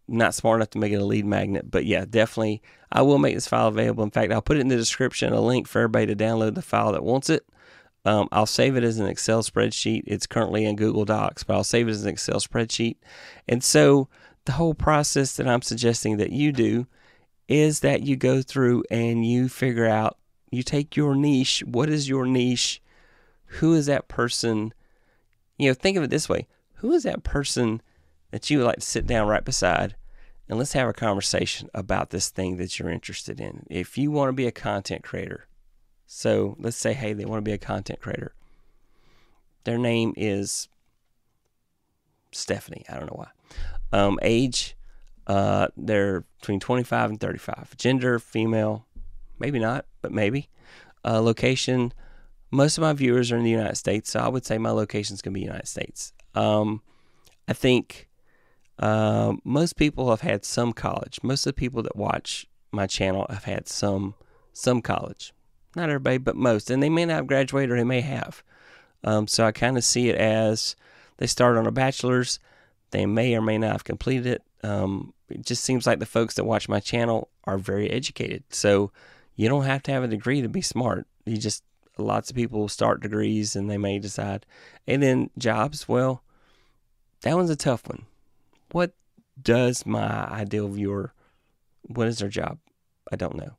not 0.07 0.33
smart 0.35 0.57
enough 0.57 0.71
to 0.71 0.77
make 0.77 0.93
it 0.93 1.01
a 1.01 1.05
lead 1.05 1.25
magnet, 1.25 1.71
but 1.71 1.85
yeah, 1.85 2.05
definitely 2.07 2.61
I 2.91 3.01
will 3.01 3.17
make 3.17 3.35
this 3.35 3.47
file 3.47 3.67
available. 3.67 4.03
In 4.03 4.11
fact, 4.11 4.31
I'll 4.31 4.41
put 4.41 4.57
it 4.57 4.61
in 4.61 4.67
the 4.67 4.75
description, 4.75 5.33
a 5.33 5.41
link 5.41 5.67
for 5.67 5.79
everybody 5.79 6.07
to 6.07 6.15
download 6.15 6.55
the 6.55 6.61
file 6.61 6.91
that 6.91 7.03
wants 7.03 7.29
it. 7.29 7.45
Um, 8.03 8.27
I'll 8.31 8.47
save 8.47 8.75
it 8.75 8.83
as 8.83 8.99
an 8.99 9.05
Excel 9.05 9.43
spreadsheet. 9.43 10.03
It's 10.07 10.27
currently 10.27 10.65
in 10.65 10.75
Google 10.75 11.05
Docs, 11.05 11.43
but 11.43 11.55
I'll 11.55 11.63
save 11.63 11.87
it 11.87 11.91
as 11.91 12.03
an 12.03 12.09
Excel 12.09 12.39
spreadsheet. 12.39 12.97
And 13.47 13.63
so 13.63 14.07
the 14.45 14.53
whole 14.53 14.73
process 14.73 15.35
that 15.35 15.47
I'm 15.47 15.61
suggesting 15.61 16.17
that 16.17 16.31
you 16.31 16.51
do 16.51 16.87
is 17.47 17.81
that 17.81 18.01
you 18.01 18.15
go 18.15 18.41
through 18.41 18.83
and 18.89 19.25
you 19.25 19.49
figure 19.49 19.85
out, 19.85 20.17
you 20.51 20.63
take 20.63 20.97
your 20.97 21.15
niche. 21.15 21.63
What 21.65 21.89
is 21.89 22.09
your 22.09 22.25
niche? 22.25 22.81
Who 23.59 23.73
is 23.73 23.85
that 23.85 24.07
person? 24.07 24.73
You 25.57 25.69
know, 25.69 25.73
think 25.73 25.97
of 25.97 26.03
it 26.03 26.09
this 26.09 26.29
way 26.29 26.47
who 26.75 26.91
is 26.93 27.03
that 27.03 27.23
person 27.23 27.79
that 28.31 28.49
you 28.49 28.57
would 28.57 28.65
like 28.65 28.79
to 28.79 28.81
sit 28.81 29.05
down 29.05 29.27
right 29.27 29.45
beside 29.45 29.95
and 30.49 30.57
let's 30.57 30.73
have 30.73 30.89
a 30.89 30.93
conversation 30.93 31.69
about 31.73 32.09
this 32.09 32.29
thing 32.29 32.57
that 32.57 32.77
you're 32.77 32.89
interested 32.89 33.39
in. 33.39 33.65
If 33.69 33.97
you 33.97 34.11
want 34.11 34.29
to 34.29 34.33
be 34.33 34.47
a 34.47 34.51
content 34.51 35.03
creator, 35.03 35.47
so 36.07 36.57
let's 36.59 36.75
say, 36.75 36.93
hey, 36.93 37.13
they 37.13 37.23
want 37.23 37.37
to 37.37 37.49
be 37.49 37.53
a 37.53 37.57
content 37.57 38.01
creator. 38.01 38.33
Their 39.63 39.77
name 39.77 40.13
is 40.17 40.67
Stephanie. 42.31 42.83
I 42.89 42.95
don't 42.95 43.05
know 43.05 43.23
why. 43.23 43.97
Um, 43.97 44.19
age, 44.21 44.75
uh, 45.27 45.67
they're 45.77 46.25
between 46.39 46.59
25 46.59 47.11
and 47.11 47.19
35. 47.19 47.77
Gender, 47.77 48.19
female, 48.19 48.85
maybe 49.39 49.59
not, 49.59 49.85
but 50.01 50.11
maybe. 50.11 50.49
Uh, 51.05 51.21
location, 51.21 51.93
most 52.51 52.77
of 52.77 52.81
my 52.81 52.93
viewers 52.93 53.31
are 53.31 53.37
in 53.37 53.43
the 53.43 53.49
United 53.49 53.77
States, 53.77 54.11
so 54.11 54.19
I 54.19 54.27
would 54.27 54.45
say 54.45 54.57
my 54.57 54.71
location 54.71 55.13
is 55.13 55.21
going 55.21 55.33
to 55.33 55.39
be 55.39 55.45
United 55.45 55.67
States. 55.67 56.13
Um, 56.35 56.81
I 57.47 57.53
think 57.53 58.09
uh, 58.77 59.33
most 59.43 59.77
people 59.77 60.09
have 60.09 60.21
had 60.21 60.43
some 60.43 60.73
college. 60.73 61.19
Most 61.23 61.45
of 61.45 61.51
the 61.55 61.59
people 61.59 61.81
that 61.83 61.95
watch 61.95 62.47
my 62.71 62.87
channel 62.87 63.25
have 63.29 63.45
had 63.45 63.67
some 63.67 64.15
some 64.53 64.81
college. 64.81 65.33
Not 65.75 65.89
everybody, 65.89 66.17
but 66.17 66.35
most, 66.35 66.69
and 66.69 66.83
they 66.83 66.89
may 66.89 67.05
not 67.05 67.15
have 67.15 67.27
graduated 67.27 67.71
or 67.71 67.77
they 67.77 67.85
may 67.85 68.01
have. 68.01 68.43
Um, 69.03 69.27
so 69.27 69.45
I 69.45 69.53
kind 69.53 69.77
of 69.77 69.85
see 69.85 70.09
it 70.09 70.17
as 70.17 70.75
they 71.17 71.27
start 71.27 71.57
on 71.57 71.65
a 71.65 71.71
bachelor's. 71.71 72.39
They 72.91 73.05
may 73.05 73.33
or 73.35 73.41
may 73.41 73.57
not 73.57 73.71
have 73.71 73.83
completed 73.85 74.27
it. 74.27 74.43
Um, 74.63 75.13
it 75.29 75.45
just 75.45 75.63
seems 75.63 75.87
like 75.87 75.99
the 75.99 76.05
folks 76.05 76.35
that 76.35 76.43
watch 76.43 76.67
my 76.67 76.81
channel 76.81 77.29
are 77.45 77.57
very 77.57 77.89
educated. 77.89 78.43
So 78.49 78.91
you 79.35 79.47
don't 79.47 79.63
have 79.63 79.81
to 79.83 79.91
have 79.91 80.03
a 80.03 80.09
degree 80.09 80.41
to 80.41 80.49
be 80.49 80.61
smart. 80.61 81.07
You 81.25 81.37
just 81.37 81.63
lots 82.01 82.29
of 82.29 82.35
people 82.35 82.67
start 82.67 83.01
degrees 83.01 83.55
and 83.55 83.69
they 83.69 83.77
may 83.77 83.99
decide. 83.99 84.45
And 84.87 85.01
then 85.01 85.29
jobs, 85.37 85.87
well, 85.87 86.23
that 87.21 87.35
one's 87.35 87.49
a 87.49 87.55
tough 87.55 87.87
one. 87.87 88.05
What 88.71 88.93
does 89.41 89.85
my 89.85 90.25
ideal 90.27 90.67
viewer, 90.67 91.13
what 91.83 92.07
is 92.07 92.19
their 92.19 92.29
job? 92.29 92.57
I 93.11 93.15
don't 93.15 93.35
know. 93.35 93.55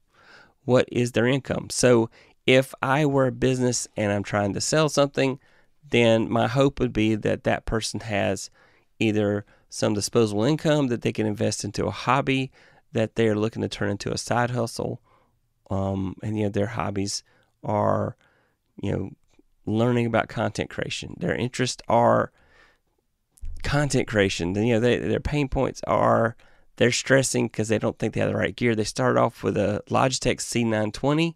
What 0.65 0.89
is 0.91 1.13
their 1.13 1.27
income? 1.27 1.69
So 1.71 2.11
if 2.47 2.75
I 2.83 3.07
were 3.07 3.27
a 3.27 3.33
business 3.33 3.89
and 3.97 4.13
I'm 4.13 4.23
trying 4.23 4.55
to 4.55 4.61
sell 4.61 4.89
something, 4.89 5.39
then 5.91 6.31
my 6.31 6.49
hope 6.49 6.81
would 6.81 6.93
be 6.93 7.15
that 7.15 7.45
that 7.45 7.67
person 7.67 8.01
has 8.01 8.51
either 8.99 9.45
some 9.69 9.95
disposable 9.95 10.45
income 10.45 10.89
that 10.89 11.03
they 11.03 11.13
can 11.13 11.27
invest 11.27 11.65
into 11.65 11.87
a 11.87 11.91
hobby 11.91 12.51
that 12.93 13.15
they're 13.15 13.37
looking 13.37 13.63
to 13.63 13.69
turn 13.69 13.91
into 13.91 14.13
a 14.13 14.19
side 14.19 14.51
hustle. 14.51 15.01
Um, 15.71 16.17
and 16.23 16.37
you 16.37 16.45
know 16.45 16.51
their 16.51 16.67
hobbies 16.67 17.23
are, 17.65 18.17
you 18.81 18.93
know, 18.93 19.11
learning 19.67 20.07
about 20.07 20.29
content 20.29 20.71
creation. 20.71 21.15
Their 21.19 21.35
interests 21.35 21.83
are 21.89 22.33
content 23.63 24.09
creation. 24.09 24.53
Then 24.53 24.67
you 24.67 24.75
know, 24.75 24.81
they, 24.81 24.99
their 24.99 25.21
pain 25.21 25.49
points 25.49 25.81
are 25.87 26.37
they're 26.77 26.91
stressing 26.91 27.47
because 27.47 27.69
they 27.69 27.79
don't 27.79 27.99
think 27.99 28.15
they 28.15 28.21
have 28.21 28.31
the 28.31 28.37
right 28.37 28.57
gear. 28.57 28.75
They 28.75 28.85
start 28.85 29.17
off 29.17 29.43
with 29.43 29.57
a 29.57 29.83
Logitech 29.89 30.39
C920 30.39 31.35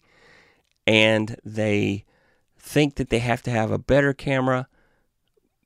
and 0.87 1.37
they 1.44 2.05
think 2.59 2.96
that 2.96 3.11
they 3.11 3.18
have 3.18 3.42
to 3.42 3.51
have 3.51 3.70
a 3.70 3.79
better 3.79 4.12
camera. 4.12 4.68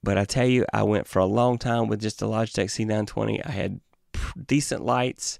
But 0.02 0.18
I 0.18 0.24
tell 0.24 0.46
you, 0.46 0.64
I 0.72 0.82
went 0.82 1.06
for 1.06 1.18
a 1.18 1.26
long 1.26 1.58
time 1.58 1.88
with 1.88 2.00
just 2.00 2.22
a 2.22 2.26
Logitech 2.26 2.66
C920. 2.66 3.46
I 3.46 3.50
had 3.50 3.80
decent 4.46 4.84
lights, 4.84 5.38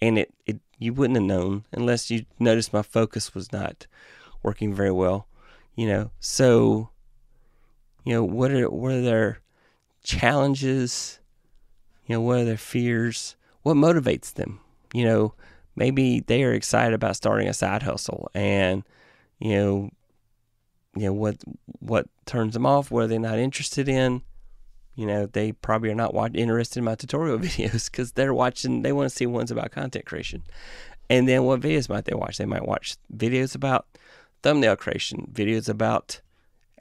and 0.00 0.18
it, 0.18 0.34
it 0.46 0.60
you 0.78 0.92
wouldn't 0.92 1.16
have 1.16 1.26
known 1.26 1.64
unless 1.72 2.10
you 2.10 2.24
noticed 2.38 2.72
my 2.72 2.82
focus 2.82 3.34
was 3.34 3.52
not 3.52 3.86
working 4.42 4.74
very 4.74 4.90
well. 4.90 5.28
You 5.80 5.86
know, 5.86 6.10
so 6.20 6.90
you 8.04 8.12
know 8.12 8.22
what 8.22 8.50
are 8.50 8.68
what 8.68 8.92
are 8.92 9.00
their 9.00 9.40
challenges? 10.02 11.20
You 12.04 12.16
know, 12.16 12.20
what 12.20 12.40
are 12.40 12.44
their 12.44 12.58
fears? 12.58 13.34
What 13.62 13.78
motivates 13.78 14.34
them? 14.34 14.60
You 14.92 15.06
know, 15.06 15.34
maybe 15.76 16.20
they 16.20 16.44
are 16.44 16.52
excited 16.52 16.92
about 16.92 17.16
starting 17.16 17.48
a 17.48 17.54
side 17.54 17.82
hustle 17.82 18.30
and 18.34 18.82
you 19.38 19.54
know, 19.54 19.90
you 20.96 21.04
know 21.06 21.14
what 21.14 21.36
what 21.78 22.08
turns 22.26 22.52
them 22.52 22.66
off, 22.66 22.90
what 22.90 23.04
are 23.04 23.08
they 23.08 23.16
not 23.16 23.38
interested 23.38 23.88
in. 23.88 24.20
You 24.96 25.06
know, 25.06 25.24
they 25.24 25.52
probably 25.52 25.88
are 25.88 25.94
not 25.94 26.12
watch, 26.12 26.32
interested 26.34 26.80
in 26.80 26.84
my 26.84 26.94
tutorial 26.94 27.38
videos 27.38 27.90
because 27.90 28.12
they're 28.12 28.34
watching. 28.34 28.82
They 28.82 28.92
want 28.92 29.08
to 29.08 29.16
see 29.16 29.24
ones 29.24 29.50
about 29.50 29.70
content 29.70 30.04
creation, 30.04 30.42
and 31.08 31.26
then 31.26 31.44
what 31.44 31.60
videos 31.60 31.88
might 31.88 32.04
they 32.04 32.14
watch? 32.14 32.36
They 32.36 32.44
might 32.44 32.66
watch 32.66 32.96
videos 33.16 33.54
about 33.54 33.86
thumbnail 34.42 34.76
creation, 34.76 35.30
videos 35.32 35.68
about 35.68 36.20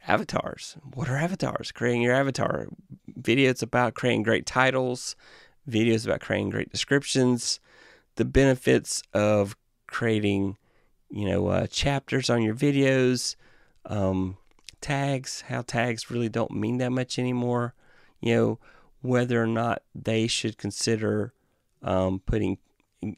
avatars. 0.07 0.77
What 0.93 1.09
are 1.09 1.17
avatars? 1.17 1.71
Creating 1.71 2.01
your 2.01 2.15
avatar. 2.15 2.67
Videos 3.19 3.61
about 3.61 3.93
creating 3.93 4.23
great 4.23 4.45
titles. 4.45 5.15
Videos 5.69 6.05
about 6.05 6.21
creating 6.21 6.49
great 6.49 6.71
descriptions. 6.71 7.59
The 8.15 8.25
benefits 8.25 9.03
of 9.13 9.55
creating 9.87 10.57
you 11.09 11.27
know, 11.27 11.47
uh, 11.47 11.67
chapters 11.67 12.29
on 12.29 12.41
your 12.41 12.55
videos, 12.55 13.35
um, 13.85 14.37
tags, 14.81 15.43
how 15.47 15.61
tags 15.61 16.11
really 16.11 16.29
don't 16.29 16.51
mean 16.51 16.77
that 16.77 16.91
much 16.91 17.17
anymore, 17.17 17.73
you 18.21 18.35
know, 18.35 18.59
whether 19.01 19.41
or 19.41 19.47
not 19.47 19.81
they 19.95 20.27
should 20.27 20.57
consider 20.57 21.33
um, 21.81 22.21
putting 22.25 22.57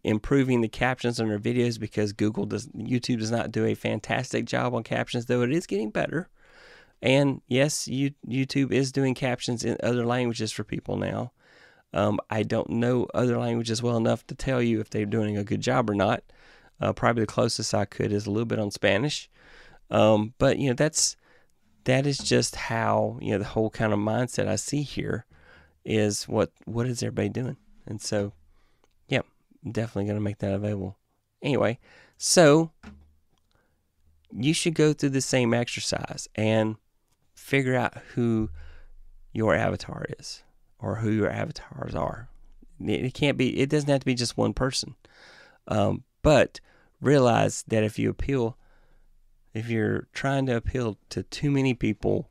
improving 0.04 0.62
the 0.62 0.68
captions 0.68 1.20
on 1.20 1.28
their 1.28 1.40
videos 1.40 1.80
because 1.80 2.14
Google 2.14 2.46
does 2.46 2.68
YouTube 2.68 3.20
does 3.20 3.32
not 3.32 3.52
do 3.52 3.66
a 3.66 3.74
fantastic 3.74 4.46
job 4.46 4.76
on 4.76 4.84
captions 4.84 5.26
though 5.26 5.42
it 5.42 5.52
is 5.52 5.66
getting 5.66 5.90
better. 5.90 6.30
And 7.02 7.42
yes, 7.48 7.88
you, 7.88 8.12
YouTube 8.28 8.72
is 8.72 8.92
doing 8.92 9.16
captions 9.16 9.64
in 9.64 9.76
other 9.82 10.06
languages 10.06 10.52
for 10.52 10.64
people 10.64 10.98
now. 10.98 11.32
Um, 11.94 12.20
I 12.30 12.44
don't 12.44 12.70
know 12.70 13.08
other 13.14 13.38
languages 13.38 13.82
well 13.82 13.98
enough 13.98 14.26
to 14.28 14.36
tell 14.36 14.62
you 14.62 14.80
if 14.80 14.90
they're 14.90 15.06
doing 15.06 15.36
a 15.36 15.44
good 15.44 15.62
job 15.62 15.90
or 15.90 15.96
not. 15.96 16.24
Uh, 16.80 16.94
probably 16.94 17.24
the 17.24 17.28
closest 17.28 17.74
I 17.74 17.86
could 17.86 18.12
is 18.12 18.28
a 18.28 18.32
little 18.32 18.46
bit 18.46 18.60
on 18.60 18.72
Spanish. 18.72 19.30
Um, 19.90 20.34
but 20.38 20.58
you 20.58 20.70
know 20.70 20.74
that's 20.74 21.18
that 21.84 22.06
is 22.08 22.18
just 22.18 22.56
how 22.56 23.18
you 23.22 23.32
know 23.34 23.40
the 23.40 23.46
whole 23.46 23.70
kind 23.70 23.94
of 23.94 24.00
mindset 24.00 24.48
I 24.48 24.56
see 24.56 24.82
here 24.84 25.26
is 25.84 26.28
what 26.28 26.52
what 26.66 26.88
is 26.88 27.04
everybody 27.04 27.30
doing, 27.30 27.58
and 27.86 28.02
so 28.02 28.34
definitely 29.70 30.06
going 30.06 30.18
to 30.18 30.24
make 30.24 30.40
that 30.40 30.54
available. 30.54 30.98
Anyway, 31.42 31.80
so 32.18 32.72
you 34.32 34.54
should 34.54 34.76
go 34.76 34.94
through 34.94 35.10
the 35.10 35.22
same 35.22 35.54
exercise 35.54 36.28
and 36.36 36.76
figure 37.36 37.76
out 37.76 37.98
who 38.14 38.50
your 39.34 39.56
avatar 39.56 40.06
is 40.20 40.44
or 40.80 40.96
who 40.98 41.12
your 41.12 41.30
avatars 41.30 41.96
are. 41.96 42.30
It 42.80 43.14
can't 43.14 43.38
be. 43.38 43.60
It 43.60 43.70
doesn't 43.70 43.90
have 43.90 44.00
to 44.00 44.06
be 44.06 44.16
just 44.16 44.38
one 44.38 44.54
person. 44.54 44.96
Um, 45.68 46.04
but 46.22 46.60
realize 47.00 47.64
that 47.68 47.84
if 47.84 48.00
you 48.00 48.10
appeal, 48.10 48.58
if 49.54 49.70
you're 49.70 50.08
trying 50.14 50.46
to 50.48 50.56
appeal 50.56 50.98
to 51.10 51.24
too 51.24 51.52
many 51.52 51.74
people, 51.74 52.30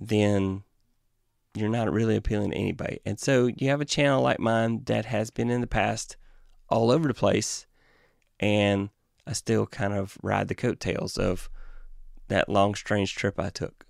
then 0.00 0.62
you're 1.54 1.68
not 1.68 1.92
really 1.92 2.16
appealing 2.16 2.50
to 2.50 2.56
anybody. 2.56 3.00
And 3.04 3.18
so 3.18 3.46
you 3.46 3.68
have 3.68 3.80
a 3.80 3.86
channel 3.86 4.22
like 4.22 4.40
mine 4.40 4.82
that 4.86 5.06
has 5.06 5.30
been 5.30 5.50
in 5.50 5.60
the 5.60 5.66
past 5.66 6.16
all 6.72 6.90
over 6.90 7.06
the 7.06 7.14
place, 7.14 7.66
and 8.40 8.88
I 9.26 9.34
still 9.34 9.66
kind 9.66 9.92
of 9.92 10.16
ride 10.22 10.48
the 10.48 10.54
coattails 10.54 11.18
of 11.18 11.50
that 12.28 12.48
long, 12.48 12.74
strange 12.74 13.14
trip 13.14 13.38
I 13.38 13.50
took. 13.50 13.84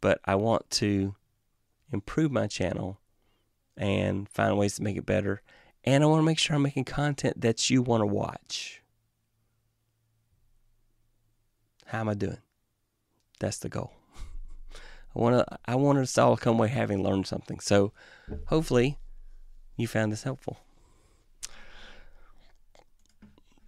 But 0.00 0.20
I 0.24 0.34
want 0.34 0.68
to 0.70 1.14
improve 1.92 2.32
my 2.32 2.48
channel 2.48 3.00
and 3.76 4.28
find 4.28 4.58
ways 4.58 4.74
to 4.76 4.82
make 4.82 4.96
it 4.96 5.06
better. 5.06 5.42
And 5.84 6.02
I 6.02 6.08
want 6.08 6.20
to 6.20 6.26
make 6.26 6.40
sure 6.40 6.56
I'm 6.56 6.62
making 6.62 6.84
content 6.84 7.40
that 7.40 7.70
you 7.70 7.82
want 7.82 8.02
to 8.02 8.06
watch. 8.06 8.82
How 11.86 12.00
am 12.00 12.08
I 12.08 12.14
doing? 12.14 12.38
That's 13.38 13.58
the 13.58 13.68
goal. 13.68 13.92
I 14.74 15.18
want 15.20 15.36
to 15.36 15.58
I 15.66 15.76
want 15.76 15.98
us 15.98 16.18
all 16.18 16.36
to 16.36 16.42
come 16.42 16.56
away 16.56 16.68
having 16.68 17.02
learned 17.02 17.28
something. 17.28 17.60
So 17.60 17.92
hopefully 18.46 18.98
you 19.76 19.86
found 19.86 20.10
this 20.10 20.24
helpful. 20.24 20.58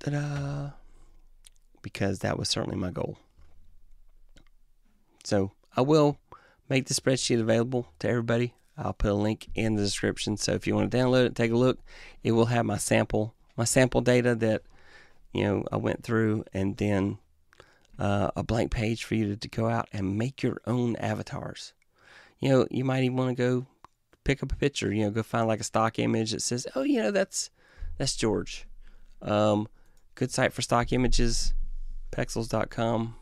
Ta-da! 0.01 0.71
Because 1.83 2.19
that 2.21 2.39
was 2.39 2.49
certainly 2.49 2.77
my 2.77 2.91
goal. 2.91 3.19
So 5.25 5.53
I 5.77 5.83
will 5.83 6.19
make 6.69 6.87
the 6.87 6.95
spreadsheet 6.95 7.41
available 7.41 7.93
to 8.01 8.09
everybody. 8.09 8.55
I'll 8.77 8.95
put 8.95 9.11
a 9.11 9.15
link 9.15 9.49
in 9.55 9.77
the 9.77 9.83
description. 9.83 10.37
So 10.37 10.53
if 10.53 10.67
you 10.67 10.75
want 10.75 10.91
to 10.91 10.97
download 10.97 11.27
it, 11.27 11.35
take 11.35 11.53
a 11.53 11.57
look. 11.57 11.79
It 12.23 12.33
will 12.33 12.47
have 12.47 12.65
my 12.65 12.79
sample, 12.79 13.35
my 13.57 13.65
sample 13.65 14.01
data 14.01 14.35
that 14.37 14.63
you 15.33 15.45
know 15.45 15.65
I 15.71 15.77
went 15.77 16.03
through, 16.03 16.45
and 16.55 16.77
then 16.79 17.19
uh, 17.99 18.31
a 18.35 18.43
blank 18.43 18.71
page 18.71 19.05
for 19.05 19.15
you 19.15 19.29
to, 19.29 19.37
to 19.37 19.49
go 19.49 19.69
out 19.69 19.89
and 19.93 20.17
make 20.17 20.43
your 20.43 20.61
own 20.67 20.97
avatars. 20.97 21.75
You 22.39 22.49
know, 22.49 22.67
you 22.71 22.85
might 22.85 23.05
even 23.05 23.19
want 23.19 23.37
to 23.37 23.43
go 23.43 23.67
pick 24.25 24.43
up 24.43 24.53
a 24.53 24.57
picture. 24.57 24.93
You 24.93 25.05
know, 25.05 25.11
go 25.11 25.23
find 25.23 25.47
like 25.47 25.61
a 25.61 25.65
stock 25.65 25.99
image 25.99 26.31
that 26.31 26.41
says, 26.41 26.67
"Oh, 26.75 26.83
you 26.83 27.03
know, 27.03 27.11
that's 27.11 27.51
that's 27.99 28.17
George." 28.17 28.67
Um, 29.21 29.69
good 30.21 30.31
site 30.31 30.53
for 30.53 30.61
stock 30.61 30.93
images, 30.93 31.55
Pexels.com. 32.13 33.17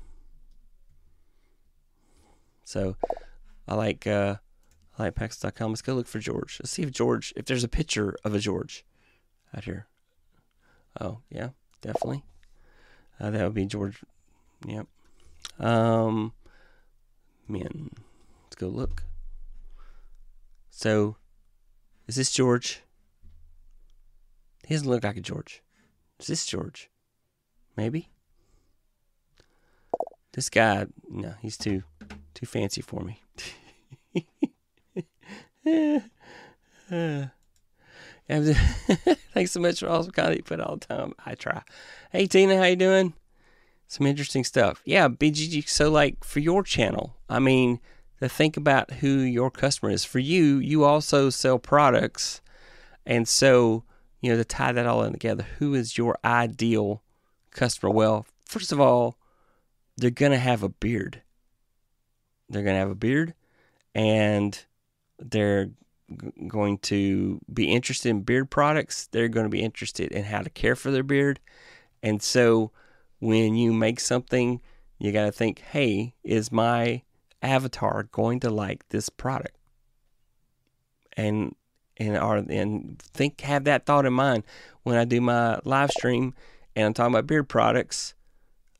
So, 2.64 2.96
I 3.68 3.74
like 3.76 4.04
uh, 4.04 4.36
I 4.98 5.04
like 5.04 5.14
Pexels.com. 5.14 5.70
Let's 5.70 5.80
go 5.80 5.94
look 5.94 6.08
for 6.08 6.18
George. 6.18 6.58
Let's 6.60 6.72
see 6.72 6.82
if 6.82 6.90
George, 6.90 7.32
if 7.36 7.44
there's 7.44 7.62
a 7.62 7.68
picture 7.68 8.16
of 8.24 8.34
a 8.34 8.40
George. 8.40 8.84
out 9.56 9.62
here. 9.62 9.86
Oh 11.00 11.20
yeah, 11.30 11.50
definitely. 11.80 12.24
Uh, 13.20 13.30
that 13.30 13.44
would 13.44 13.54
be 13.54 13.64
George. 13.64 14.02
Yep. 14.66 14.88
Um, 15.60 16.32
man, 17.46 17.90
let's 18.44 18.56
go 18.56 18.66
look. 18.66 19.04
So, 20.70 21.16
is 22.08 22.16
this 22.16 22.32
George? 22.32 22.82
He 24.66 24.74
doesn't 24.74 24.90
look 24.90 25.04
like 25.04 25.16
a 25.16 25.20
George. 25.20 25.62
Is 26.20 26.26
this 26.26 26.46
George? 26.46 26.90
Maybe. 27.76 28.08
This 30.32 30.50
guy, 30.50 30.86
no, 31.08 31.34
he's 31.40 31.56
too 31.56 31.82
too 32.34 32.46
fancy 32.46 32.80
for 32.80 33.02
me. 33.02 33.20
Thanks 39.34 39.52
so 39.52 39.60
much 39.60 39.80
for 39.80 39.88
all 39.88 40.02
the 40.02 40.12
content 40.12 40.36
you 40.36 40.42
put 40.42 40.60
all 40.60 40.76
the 40.76 40.86
time. 40.86 41.14
I 41.24 41.34
try. 41.34 41.62
Hey 42.12 42.26
Tina, 42.26 42.58
how 42.58 42.64
you 42.64 42.76
doing? 42.76 43.14
Some 43.86 44.06
interesting 44.06 44.44
stuff. 44.44 44.82
Yeah, 44.84 45.08
BGG. 45.08 45.68
So 45.68 45.90
like 45.90 46.22
for 46.22 46.40
your 46.40 46.62
channel, 46.62 47.16
I 47.28 47.38
mean, 47.38 47.80
to 48.20 48.28
think 48.28 48.56
about 48.56 48.90
who 48.92 49.08
your 49.08 49.50
customer 49.50 49.90
is. 49.90 50.04
For 50.04 50.18
you, 50.18 50.58
you 50.58 50.84
also 50.84 51.30
sell 51.30 51.58
products, 51.58 52.40
and 53.06 53.26
so 53.26 53.84
you 54.20 54.30
know 54.30 54.36
to 54.36 54.44
tie 54.44 54.72
that 54.72 54.86
all 54.86 55.02
in 55.02 55.12
together. 55.12 55.46
Who 55.58 55.74
is 55.74 55.98
your 55.98 56.18
ideal 56.24 57.02
customer? 57.50 57.90
Well, 57.90 58.26
first 58.44 58.72
of 58.72 58.80
all, 58.80 59.18
they're 59.96 60.10
gonna 60.10 60.38
have 60.38 60.62
a 60.62 60.68
beard. 60.68 61.22
They're 62.48 62.62
gonna 62.62 62.78
have 62.78 62.90
a 62.90 62.94
beard, 62.94 63.34
and 63.94 64.64
they're 65.18 65.70
going 66.46 66.78
to 66.78 67.40
be 67.52 67.70
interested 67.70 68.08
in 68.08 68.22
beard 68.22 68.50
products. 68.50 69.08
They're 69.08 69.28
going 69.28 69.44
to 69.44 69.50
be 69.50 69.62
interested 69.62 70.10
in 70.12 70.24
how 70.24 70.40
to 70.40 70.50
care 70.50 70.74
for 70.74 70.90
their 70.90 71.02
beard. 71.02 71.40
And 72.02 72.22
so 72.22 72.72
when 73.18 73.54
you 73.54 73.72
make 73.72 74.00
something, 74.00 74.60
you 74.98 75.12
got 75.12 75.26
to 75.26 75.32
think, 75.32 75.60
hey, 75.60 76.14
is 76.24 76.50
my 76.50 77.02
avatar 77.42 78.04
going 78.04 78.40
to 78.40 78.50
like 78.50 78.88
this 78.88 79.08
product? 79.08 79.56
And 81.16 81.54
and 81.98 82.16
are 82.16 82.36
and 82.36 82.98
think 83.12 83.40
have 83.40 83.64
that 83.64 83.86
thought 83.86 84.06
in 84.06 84.12
mind 84.12 84.44
when 84.82 84.96
I 84.96 85.04
do 85.04 85.20
my 85.20 85.58
live 85.64 85.90
stream 85.90 86.34
and 86.76 86.86
I'm 86.86 86.94
talking 86.94 87.14
about 87.14 87.26
beard 87.26 87.48
products. 87.48 88.14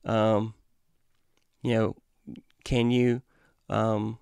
Um, 0.05 0.55
you 1.63 1.75
know, 1.75 1.97
can 2.65 2.91
you 2.91 3.23
um, 3.69 4.19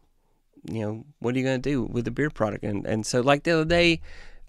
you 0.70 0.80
know, 0.80 1.04
what 1.18 1.34
are 1.34 1.38
you 1.38 1.44
going 1.44 1.60
to 1.60 1.70
do 1.70 1.84
with 1.84 2.04
the 2.04 2.10
beer 2.10 2.30
product? 2.30 2.64
And 2.64 2.86
and 2.86 3.06
so 3.06 3.20
like 3.20 3.44
the 3.44 3.52
other 3.52 3.64
day, 3.64 4.00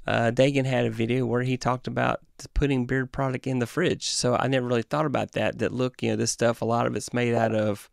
uh, 0.06 0.32
Dagan 0.34 0.66
had 0.66 0.86
a 0.86 0.90
video 0.90 1.26
where 1.26 1.44
he 1.44 1.58
talked 1.58 1.88
about 1.88 2.22
putting 2.54 2.86
beard 2.86 3.12
product 3.12 3.46
in 3.46 3.60
the 3.60 3.68
fridge. 3.68 4.10
So 4.10 4.36
I 4.36 4.48
never 4.48 4.68
really 4.68 4.82
thought 4.82 5.06
about 5.06 5.34
that. 5.34 5.60
That 5.60 5.74
look, 5.74 6.02
you 6.02 6.12
know, 6.12 6.16
this 6.16 6.32
stuff, 6.32 6.62
a 6.62 6.66
lot 6.66 6.88
of 6.88 6.96
it's 6.96 7.14
made 7.14 7.34
out 7.34 7.54
of 7.54 7.90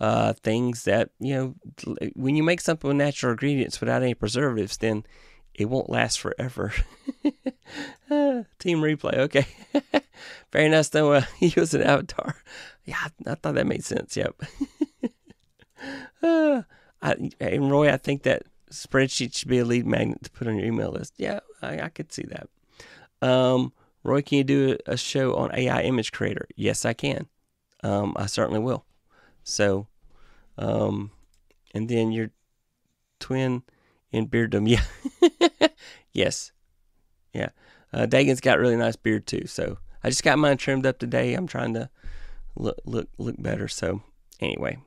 uh, 0.00 0.32
things 0.42 0.84
that 0.84 1.10
you 1.20 1.34
know, 1.34 1.54
when 2.14 2.34
you 2.36 2.42
make 2.42 2.60
something 2.60 2.88
with 2.88 2.96
natural 2.96 3.32
ingredients 3.32 3.80
without 3.80 4.02
any 4.02 4.14
preservatives, 4.14 4.78
then 4.78 5.04
it 5.54 5.66
won't 5.66 5.90
last 5.90 6.20
forever. 6.20 6.72
team 7.22 8.80
replay, 8.80 9.18
okay. 9.18 9.46
Very 10.52 10.68
nice 10.68 10.88
though. 10.88 11.20
He 11.38 11.52
was 11.56 11.74
an 11.74 11.82
avatar. 11.82 12.36
Yeah, 12.84 12.96
I, 13.00 13.30
I 13.30 13.34
thought 13.34 13.54
that 13.54 13.66
made 13.66 13.84
sense. 13.84 14.16
Yep. 14.16 14.42
uh, 16.22 16.62
I, 17.02 17.30
and 17.40 17.70
Roy, 17.70 17.92
I 17.92 17.96
think 17.96 18.22
that 18.22 18.44
spreadsheet 18.70 19.36
should 19.36 19.48
be 19.48 19.58
a 19.58 19.64
lead 19.64 19.86
magnet 19.86 20.22
to 20.24 20.30
put 20.30 20.46
on 20.46 20.56
your 20.56 20.66
email 20.66 20.90
list. 20.90 21.14
Yeah, 21.18 21.40
I, 21.60 21.80
I 21.80 21.88
could 21.88 22.12
see 22.12 22.24
that. 22.24 22.48
Um, 23.26 23.72
Roy, 24.04 24.22
can 24.22 24.38
you 24.38 24.44
do 24.44 24.76
a, 24.86 24.92
a, 24.92 24.96
show 24.96 25.34
on 25.34 25.54
AI 25.54 25.82
image 25.82 26.12
creator? 26.12 26.48
Yes, 26.56 26.84
I 26.84 26.92
can. 26.92 27.26
Um, 27.84 28.14
I 28.16 28.26
certainly 28.26 28.60
will. 28.60 28.84
So, 29.44 29.86
um, 30.58 31.10
and 31.74 31.88
then 31.88 32.12
your 32.12 32.30
twin 33.20 33.62
in 34.12 34.28
bearddom. 34.28 34.68
Yeah. 35.20 35.68
yes. 36.12 36.52
Yeah. 37.32 37.48
Uh, 37.92 38.06
Dagan's 38.06 38.40
got 38.40 38.58
really 38.58 38.76
nice 38.76 38.96
beard 38.96 39.26
too. 39.26 39.46
So 39.46 39.78
I 40.04 40.08
just 40.08 40.22
got 40.22 40.38
mine 40.38 40.56
trimmed 40.56 40.86
up 40.86 40.98
today. 40.98 41.34
I'm 41.34 41.46
trying 41.46 41.74
to 41.74 41.90
look 42.56 42.78
look 42.84 43.08
look 43.18 43.36
better. 43.38 43.68
So 43.68 44.02
anyway, 44.40 44.78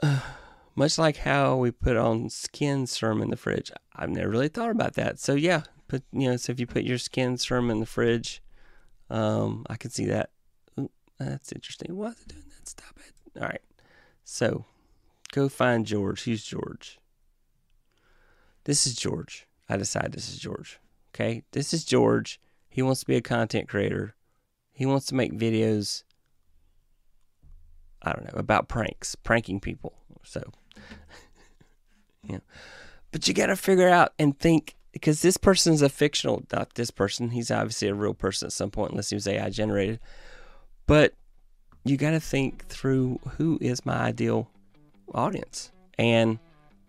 uh, 0.00 0.20
much 0.76 0.98
like 0.98 1.18
how 1.18 1.56
we 1.56 1.70
put 1.70 1.96
on 1.96 2.28
skin 2.30 2.86
serum 2.86 3.22
in 3.22 3.30
the 3.30 3.36
fridge, 3.36 3.70
I've 3.94 4.10
never 4.10 4.28
really 4.28 4.48
thought 4.48 4.70
about 4.70 4.94
that. 4.94 5.18
So 5.18 5.34
yeah, 5.34 5.62
put 5.88 6.04
you 6.12 6.30
know, 6.30 6.36
so 6.36 6.52
if 6.52 6.60
you 6.60 6.66
put 6.66 6.84
your 6.84 6.98
skin 6.98 7.38
serum 7.38 7.70
in 7.70 7.80
the 7.80 7.86
fridge, 7.86 8.42
um, 9.10 9.64
I 9.68 9.76
can 9.76 9.90
see 9.90 10.06
that. 10.06 10.30
Ooh, 10.78 10.90
that's 11.18 11.52
interesting. 11.52 11.96
Why 11.96 12.08
is 12.08 12.20
it 12.20 12.28
doing 12.28 12.44
that? 12.58 12.68
Stop 12.68 12.98
it. 12.98 13.40
All 13.40 13.48
right. 13.48 13.62
So 14.24 14.64
go 15.36 15.50
find 15.50 15.84
George. 15.84 16.24
Who's 16.24 16.42
George? 16.42 16.98
This 18.64 18.86
is 18.86 18.96
George. 18.96 19.46
I 19.68 19.76
decide 19.76 20.12
this 20.12 20.30
is 20.30 20.38
George. 20.38 20.80
Okay, 21.14 21.42
this 21.52 21.74
is 21.74 21.84
George. 21.84 22.40
He 22.68 22.80
wants 22.80 23.00
to 23.00 23.06
be 23.06 23.16
a 23.16 23.20
content 23.20 23.68
creator. 23.68 24.14
He 24.72 24.86
wants 24.86 25.06
to 25.06 25.14
make 25.14 25.32
videos 25.32 26.04
I 28.02 28.12
don't 28.12 28.24
know, 28.24 28.38
about 28.38 28.68
pranks, 28.68 29.14
pranking 29.14 29.60
people. 29.60 29.92
So, 30.22 30.42
yeah. 32.24 32.38
But 33.10 33.28
you 33.28 33.34
got 33.34 33.46
to 33.46 33.56
figure 33.56 33.88
out 33.88 34.12
and 34.18 34.38
think 34.38 34.74
because 34.92 35.20
this 35.20 35.36
person's 35.36 35.82
a 35.82 35.88
fictional, 35.90 36.44
not 36.52 36.74
this 36.74 36.90
person. 36.90 37.30
He's 37.30 37.50
obviously 37.50 37.88
a 37.88 37.94
real 37.94 38.14
person 38.14 38.46
at 38.46 38.52
some 38.52 38.70
point, 38.70 38.92
unless 38.92 39.10
he 39.10 39.16
was 39.16 39.26
AI 39.26 39.50
generated. 39.50 40.00
But 40.86 41.12
you 41.84 41.96
got 41.96 42.12
to 42.12 42.20
think 42.20 42.66
through 42.68 43.20
who 43.36 43.58
is 43.60 43.84
my 43.84 43.96
ideal 43.96 44.50
audience 45.14 45.70
and 45.98 46.38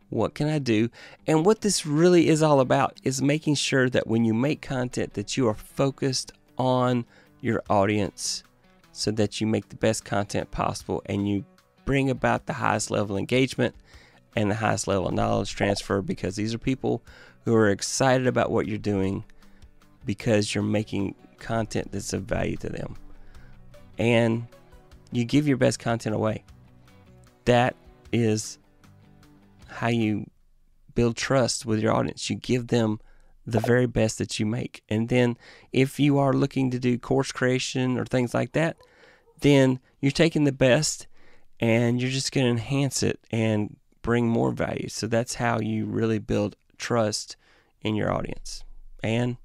what 0.10 0.36
can 0.36 0.48
I 0.48 0.60
do? 0.60 0.90
And 1.26 1.46
what 1.46 1.62
this 1.62 1.86
really 1.86 2.30
is 2.30 2.42
all 2.42 2.60
about 2.60 3.00
is 3.04 3.22
making 3.22 3.56
sure 3.56 3.90
that 3.90 4.08
when 4.08 4.24
you 4.24 4.34
make 4.34 4.62
content 4.62 5.14
that 5.16 5.36
you 5.36 5.48
are 5.48 5.54
focused 5.54 6.32
on 6.58 7.06
your 7.42 7.62
audience 7.70 8.44
so 8.92 9.12
that 9.12 9.42
you 9.42 9.48
make 9.48 9.70
the 9.70 9.76
best 9.76 10.06
content 10.06 10.50
possible 10.50 11.02
and 11.06 11.28
you 11.28 11.46
bring 11.86 12.10
about 12.10 12.46
the 12.46 12.54
highest 12.54 12.90
level 12.90 13.18
engagement 13.18 13.76
and 14.36 14.50
the 14.50 14.56
highest 14.56 14.88
level 14.88 15.08
of 15.08 15.14
knowledge 15.14 15.56
transfer 15.56 16.02
because 16.02 16.36
these 16.36 16.54
are 16.54 16.60
people 16.60 17.04
who 17.46 17.54
are 17.54 17.70
excited 17.70 18.28
about 18.28 18.52
what 18.52 18.68
you're 18.68 18.78
doing 18.78 19.24
because 20.06 20.56
you're 20.56 20.64
making 20.64 21.16
content 21.38 21.92
that's 21.92 22.14
of 22.14 22.24
value 22.24 22.58
to 22.58 22.70
them. 22.70 22.96
And 23.98 24.48
you 25.12 25.26
give 25.26 25.48
your 25.48 25.58
best 25.58 25.80
content 25.80 26.16
away. 26.16 26.44
That 27.46 27.76
is 28.12 28.58
how 29.68 29.88
you 29.88 30.30
build 30.96 31.16
trust 31.16 31.66
with 31.66 31.80
your 31.80 31.94
audience. 31.94 32.30
You 32.30 32.36
give 32.36 32.68
them 32.68 33.00
the 33.46 33.60
very 33.60 33.86
best 33.86 34.18
that 34.18 34.40
you 34.40 34.46
make. 34.46 34.84
And 34.90 35.10
then 35.10 35.38
if 35.72 36.00
you 36.00 36.18
are 36.18 36.34
looking 36.34 36.70
to 36.72 36.80
do 36.80 36.98
course 36.98 37.32
creation 37.32 37.98
or 37.98 38.06
things 38.06 38.34
like 38.34 38.52
that, 38.54 38.78
then 39.40 39.80
you're 40.02 40.12
taking 40.12 40.44
the 40.44 40.52
best 40.52 41.08
and 41.60 42.02
you're 42.02 42.12
just 42.12 42.32
going 42.32 42.46
to 42.46 42.52
enhance 42.52 43.04
it 43.04 43.20
and 43.32 43.78
bring 44.02 44.28
more 44.28 44.52
value. 44.52 44.90
So 44.90 45.08
that's 45.08 45.36
how 45.36 45.60
you 45.60 45.86
really 45.86 46.20
build 46.20 46.56
trust 46.78 47.36
in 47.82 47.96
your 47.96 48.12
audience. 48.12 48.64
And 49.04 49.38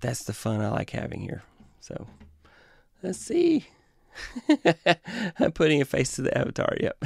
that's 0.00 0.24
the 0.24 0.32
fun 0.32 0.60
I 0.60 0.68
like 0.68 0.90
having 0.90 1.20
here. 1.20 1.42
So 1.80 2.06
let's 3.02 3.18
see. 3.18 3.66
I'm 5.38 5.52
putting 5.54 5.80
a 5.80 5.84
face 5.84 6.12
to 6.16 6.22
the 6.22 6.36
avatar. 6.36 6.74
Yep. 6.80 7.04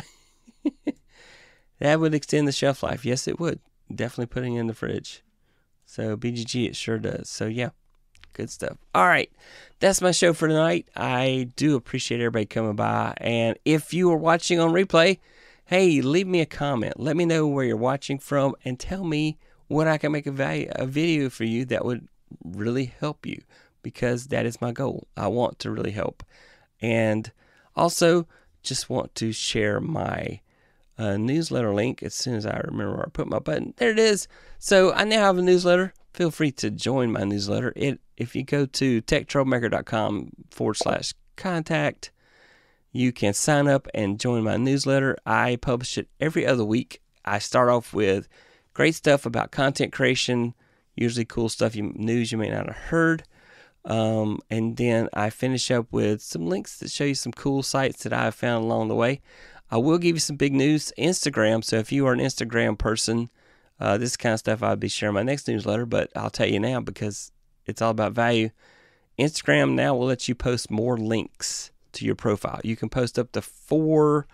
that 1.79 2.01
would 2.01 2.15
extend 2.15 2.49
the 2.49 2.53
shelf 2.53 2.83
life. 2.83 3.05
Yes, 3.05 3.27
it 3.29 3.41
would. 3.41 3.61
Definitely 3.95 4.27
putting 4.27 4.55
in 4.55 4.67
the 4.67 4.75
fridge. 4.75 5.23
So 5.85 6.17
BGG, 6.17 6.69
it 6.69 6.77
sure 6.77 6.99
does. 6.99 7.29
So 7.29 7.47
yeah, 7.47 7.71
good 8.33 8.51
stuff. 8.51 8.79
All 8.95 9.07
right, 9.07 9.31
that's 9.81 10.01
my 10.01 10.11
show 10.11 10.33
for 10.33 10.49
tonight. 10.49 10.89
I 10.97 11.51
do 11.57 11.77
appreciate 11.77 12.21
everybody 12.21 12.47
coming 12.47 12.77
by, 12.77 13.15
and 13.19 13.59
if 13.65 13.93
you 13.93 14.11
are 14.11 14.17
watching 14.17 14.59
on 14.59 14.73
replay, 14.73 15.19
hey, 15.67 16.01
leave 16.01 16.27
me 16.27 16.41
a 16.41 16.47
comment. 16.47 16.99
Let 16.99 17.17
me 17.17 17.25
know 17.25 17.47
where 17.47 17.65
you're 17.65 17.77
watching 17.77 18.19
from, 18.19 18.55
and 18.65 18.79
tell 18.81 19.05
me 19.05 19.39
what 19.69 19.89
I 19.89 19.99
can 19.99 20.13
make 20.13 20.27
a 20.27 20.33
value 20.33 20.71
a 20.75 20.87
video 20.87 21.31
for 21.31 21.45
you 21.45 21.65
that 21.67 21.85
would 21.85 22.09
really 22.45 22.93
help 22.99 23.27
you 23.27 23.43
because 23.83 24.29
that 24.29 24.47
is 24.47 24.61
my 24.61 24.73
goal. 24.73 25.07
I 25.17 25.29
want 25.29 25.59
to 25.61 25.71
really 25.71 25.91
help, 25.91 26.23
and 26.83 27.33
also 27.75 28.27
just 28.63 28.91
want 28.91 29.15
to 29.15 29.33
share 29.33 29.81
my 29.81 30.41
uh, 30.99 31.17
newsletter 31.17 31.73
link 31.73 32.03
as 32.03 32.15
soon 32.15 32.35
as 32.35 32.45
I 32.45 32.59
remember 32.59 32.97
where 32.97 33.07
I 33.07 33.11
put 33.11 33.29
my 33.29 33.39
button. 33.39 33.73
There 33.79 33.91
it 33.91 33.99
is. 33.99 34.29
So 34.59 34.93
I 34.93 35.05
now 35.05 35.21
have 35.21 35.39
a 35.39 35.43
newsletter. 35.43 35.95
Feel 36.13 36.31
free 36.31 36.53
to 36.53 36.71
join 36.71 37.11
my 37.11 37.25
newsletter. 37.25 37.73
It 37.75 38.01
if 38.19 38.37
you 38.37 38.45
go 38.45 38.67
to 38.67 39.03
techtroublemaker.com 39.03 40.31
forward 40.51 40.75
slash 40.75 41.15
contact, 41.37 42.11
you 42.93 43.11
can 43.11 43.33
sign 43.33 43.67
up 43.67 43.89
and 43.95 44.21
join 44.21 44.45
my 44.45 44.59
newsletter. 44.59 45.17
I 45.25 45.57
publish 45.57 45.97
it 45.97 46.09
every 46.21 46.47
other 46.47 46.65
week. 46.65 47.01
I 47.25 47.39
start 47.39 47.71
off 47.71 47.95
with 47.95 48.29
great 48.75 48.95
stuff 48.95 49.25
about 49.25 49.51
content 49.51 49.93
creation, 49.93 50.55
Usually 50.95 51.25
cool 51.25 51.49
stuff, 51.49 51.75
you, 51.75 51.93
news 51.95 52.33
you 52.33 52.39
may 52.39 52.51
not 52.51 52.67
have 52.67 52.77
heard. 52.77 53.25
Um, 53.85 54.41
and 54.49 54.77
then 54.77 55.09
I 55.13 55.31
finish 55.31 55.71
up 55.71 55.87
with 55.91 56.23
some 56.23 56.47
links 56.47 56.79
that 56.79 56.91
show 56.91 57.05
you 57.05 57.15
some 57.15 57.33
cool 57.33 57.63
sites 57.63 58.05
that 58.05 58.13
I've 58.13 58.35
found 58.35 58.65
along 58.65 58.89
the 58.89 58.95
way. 58.95 59.21
I 59.71 59.79
will 59.79 59.99
give 59.99 60.17
you 60.17 60.21
some 60.21 60.37
big 60.37 60.53
news 60.53 60.93
Instagram. 60.99 61.65
So 61.65 61.77
if 61.77 61.91
you 61.91 62.07
are 62.07 62.13
an 62.13 62.21
Instagram 62.21 62.79
person, 62.79 63.31
uh, 63.81 63.99
this 63.99 64.17
kind 64.17 64.33
of 64.35 64.39
stuff 64.39 64.63
I'll 64.63 64.77
be 64.77 64.89
sharing 64.89 65.15
my 65.15 65.23
next 65.23 65.49
newsletter, 65.49 65.87
but 65.87 66.11
I'll 66.15 66.31
tell 66.31 66.47
you 66.47 66.61
now 66.61 66.81
because 66.81 67.33
it's 67.67 67.83
all 67.83 67.91
about 67.91 68.13
value. 68.13 68.51
Instagram 69.19 69.73
now 69.73 69.95
will 69.95 70.07
let 70.07 70.29
you 70.29 70.35
post 70.35 70.71
more 70.71 70.97
links 70.97 71.71
to 71.93 72.05
your 72.05 72.15
profile. 72.15 72.61
You 72.63 72.77
can 72.77 72.89
post 72.89 73.19
up 73.19 73.33
to 73.33 73.43
four 73.43 74.27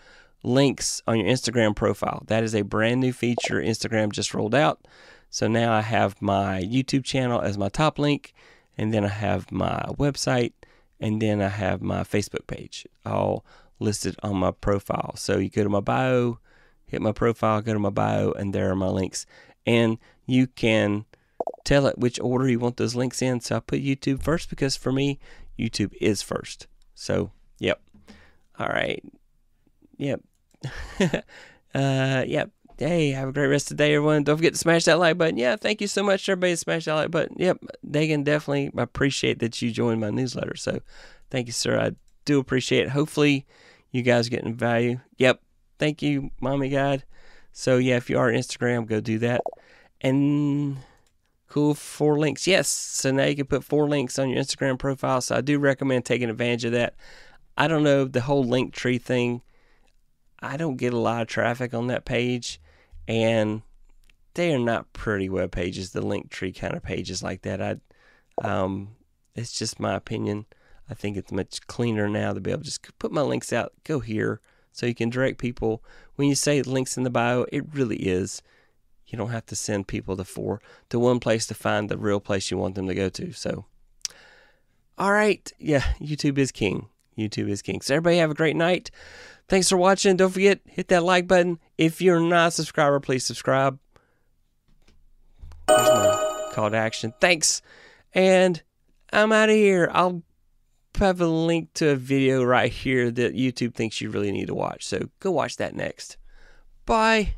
links 0.42 1.02
on 1.06 1.18
your 1.18 1.28
Instagram 1.28 1.74
profile. 1.74 2.24
That 2.26 2.44
is 2.44 2.54
a 2.54 2.62
brand 2.62 3.00
new 3.00 3.12
feature 3.12 3.60
Instagram 3.60 4.12
just 4.12 4.34
rolled 4.34 4.54
out. 4.54 4.86
So 5.30 5.46
now 5.46 5.72
I 5.72 5.82
have 5.82 6.20
my 6.22 6.62
YouTube 6.62 7.04
channel 7.04 7.40
as 7.40 7.58
my 7.58 7.68
top 7.68 7.98
link, 7.98 8.32
and 8.78 8.94
then 8.94 9.04
I 9.04 9.08
have 9.08 9.50
my 9.52 9.82
website, 9.98 10.52
and 11.00 11.20
then 11.20 11.42
I 11.42 11.48
have 11.48 11.82
my 11.82 12.02
Facebook 12.02 12.46
page 12.46 12.86
all 13.04 13.44
listed 13.80 14.16
on 14.22 14.36
my 14.36 14.52
profile. 14.52 15.14
So 15.16 15.38
you 15.38 15.50
go 15.50 15.64
to 15.64 15.68
my 15.68 15.80
bio, 15.80 16.38
hit 16.86 17.02
my 17.02 17.12
profile, 17.12 17.60
go 17.60 17.72
to 17.72 17.78
my 17.78 17.90
bio, 17.90 18.32
and 18.32 18.54
there 18.54 18.70
are 18.70 18.76
my 18.76 18.88
links. 18.88 19.26
And 19.66 19.98
you 20.26 20.46
can 20.46 21.04
tell 21.64 21.86
it 21.86 21.98
which 21.98 22.18
order 22.20 22.48
you 22.48 22.58
want 22.58 22.76
those 22.76 22.94
links 22.94 23.20
in. 23.20 23.40
So 23.40 23.56
I 23.56 23.60
put 23.60 23.82
YouTube 23.82 24.22
first 24.22 24.48
because 24.50 24.76
for 24.76 24.92
me, 24.92 25.18
YouTube 25.58 25.92
is 26.00 26.22
first. 26.22 26.66
So, 26.94 27.32
yep. 27.58 27.80
All 28.58 28.68
right. 28.68 29.02
Yep. 29.98 30.22
uh, 31.74 32.24
yep. 32.26 32.50
Hey, 32.78 33.10
have 33.10 33.30
a 33.30 33.32
great 33.32 33.48
rest 33.48 33.72
of 33.72 33.76
the 33.76 33.82
day, 33.82 33.94
everyone. 33.96 34.22
Don't 34.22 34.36
forget 34.36 34.52
to 34.52 34.58
smash 34.58 34.84
that 34.84 35.00
like 35.00 35.18
button. 35.18 35.36
Yeah, 35.36 35.56
thank 35.56 35.80
you 35.80 35.88
so 35.88 36.04
much, 36.04 36.28
everybody. 36.28 36.54
Smash 36.54 36.84
that 36.84 36.94
like 36.94 37.10
button. 37.10 37.34
Yep, 37.36 37.58
Dagan, 37.84 38.22
definitely 38.22 38.70
appreciate 38.80 39.40
that 39.40 39.60
you 39.60 39.72
joined 39.72 40.00
my 40.00 40.10
newsletter. 40.10 40.54
So, 40.54 40.78
thank 41.28 41.48
you, 41.48 41.52
sir. 41.52 41.76
I 41.76 41.96
do 42.24 42.38
appreciate 42.38 42.86
it. 42.86 42.90
Hopefully, 42.90 43.46
you 43.90 44.02
guys 44.02 44.28
getting 44.28 44.54
value. 44.54 45.00
Yep. 45.16 45.40
Thank 45.80 46.02
you, 46.02 46.30
Mommy 46.40 46.68
God. 46.68 47.02
So, 47.52 47.78
yeah, 47.78 47.96
if 47.96 48.08
you 48.08 48.16
are 48.16 48.30
Instagram, 48.30 48.86
go 48.86 49.00
do 49.00 49.18
that. 49.18 49.40
And 50.00 50.76
cool, 51.48 51.74
four 51.74 52.16
links. 52.16 52.46
Yes. 52.46 52.68
So 52.68 53.10
now 53.10 53.24
you 53.24 53.34
can 53.34 53.46
put 53.46 53.64
four 53.64 53.88
links 53.88 54.20
on 54.20 54.30
your 54.30 54.40
Instagram 54.40 54.78
profile. 54.78 55.20
So, 55.20 55.34
I 55.34 55.40
do 55.40 55.58
recommend 55.58 56.04
taking 56.04 56.30
advantage 56.30 56.64
of 56.64 56.72
that. 56.72 56.94
I 57.56 57.66
don't 57.66 57.82
know 57.82 58.04
the 58.04 58.20
whole 58.20 58.44
Linktree 58.44 59.02
thing. 59.02 59.42
I 60.38 60.56
don't 60.56 60.76
get 60.76 60.92
a 60.92 60.98
lot 60.98 61.22
of 61.22 61.26
traffic 61.26 61.74
on 61.74 61.88
that 61.88 62.04
page 62.04 62.60
and 63.08 63.62
they 64.34 64.54
are 64.54 64.58
not 64.58 64.92
pretty 64.92 65.28
web 65.28 65.50
pages. 65.50 65.90
The 65.90 66.02
Linktree 66.02 66.54
kind 66.54 66.74
of 66.74 66.82
pages 66.84 67.22
like 67.22 67.42
that. 67.42 67.60
I, 67.60 67.76
um, 68.46 68.90
it's 69.34 69.58
just 69.58 69.80
my 69.80 69.94
opinion. 69.94 70.46
I 70.88 70.94
think 70.94 71.16
it's 71.16 71.32
much 71.32 71.66
cleaner 71.66 72.08
now 72.08 72.32
to 72.32 72.40
be 72.40 72.50
able 72.50 72.60
to 72.60 72.66
just 72.66 72.98
put 72.98 73.10
my 73.10 73.22
links 73.22 73.52
out. 73.52 73.72
Go 73.84 73.98
here, 74.00 74.40
so 74.72 74.86
you 74.86 74.94
can 74.94 75.10
direct 75.10 75.38
people. 75.38 75.82
When 76.14 76.28
you 76.28 76.34
say 76.34 76.62
links 76.62 76.96
in 76.96 77.02
the 77.02 77.10
bio, 77.10 77.46
it 77.50 77.64
really 77.74 77.96
is. 77.96 78.42
You 79.06 79.16
don't 79.16 79.30
have 79.30 79.46
to 79.46 79.56
send 79.56 79.88
people 79.88 80.16
to 80.16 80.24
four 80.24 80.60
to 80.90 80.98
one 80.98 81.18
place 81.18 81.46
to 81.46 81.54
find 81.54 81.88
the 81.88 81.96
real 81.96 82.20
place 82.20 82.50
you 82.50 82.58
want 82.58 82.74
them 82.74 82.86
to 82.88 82.94
go 82.94 83.08
to. 83.08 83.32
So, 83.32 83.64
all 84.98 85.12
right, 85.12 85.50
yeah, 85.58 85.84
YouTube 86.00 86.36
is 86.38 86.52
king. 86.52 86.88
YouTube 87.16 87.48
is 87.48 87.62
king. 87.62 87.80
So 87.80 87.94
everybody 87.94 88.18
have 88.18 88.30
a 88.30 88.34
great 88.34 88.56
night. 88.56 88.90
Thanks 89.48 89.68
for 89.68 89.76
watching. 89.76 90.16
Don't 90.16 90.30
forget, 90.30 90.60
hit 90.66 90.88
that 90.88 91.02
like 91.02 91.26
button. 91.26 91.58
If 91.78 92.02
you're 92.02 92.20
not 92.20 92.48
a 92.48 92.50
subscriber, 92.50 93.00
please 93.00 93.24
subscribe. 93.24 93.78
There's 95.66 95.88
my 95.88 96.50
call 96.52 96.70
to 96.70 96.76
action. 96.76 97.14
Thanks. 97.20 97.62
And 98.12 98.62
I'm 99.12 99.32
out 99.32 99.48
of 99.48 99.54
here. 99.54 99.90
I'll 99.92 100.22
have 100.98 101.20
a 101.20 101.26
link 101.26 101.72
to 101.74 101.90
a 101.90 101.96
video 101.96 102.42
right 102.42 102.72
here 102.72 103.10
that 103.10 103.34
YouTube 103.34 103.74
thinks 103.74 104.00
you 104.00 104.10
really 104.10 104.32
need 104.32 104.46
to 104.48 104.54
watch. 104.54 104.84
So 104.84 105.08
go 105.20 105.30
watch 105.30 105.56
that 105.56 105.74
next. 105.74 106.16
Bye. 106.84 107.34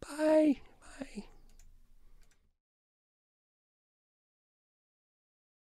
Bye. 0.00 0.60
Bye. 0.98 1.24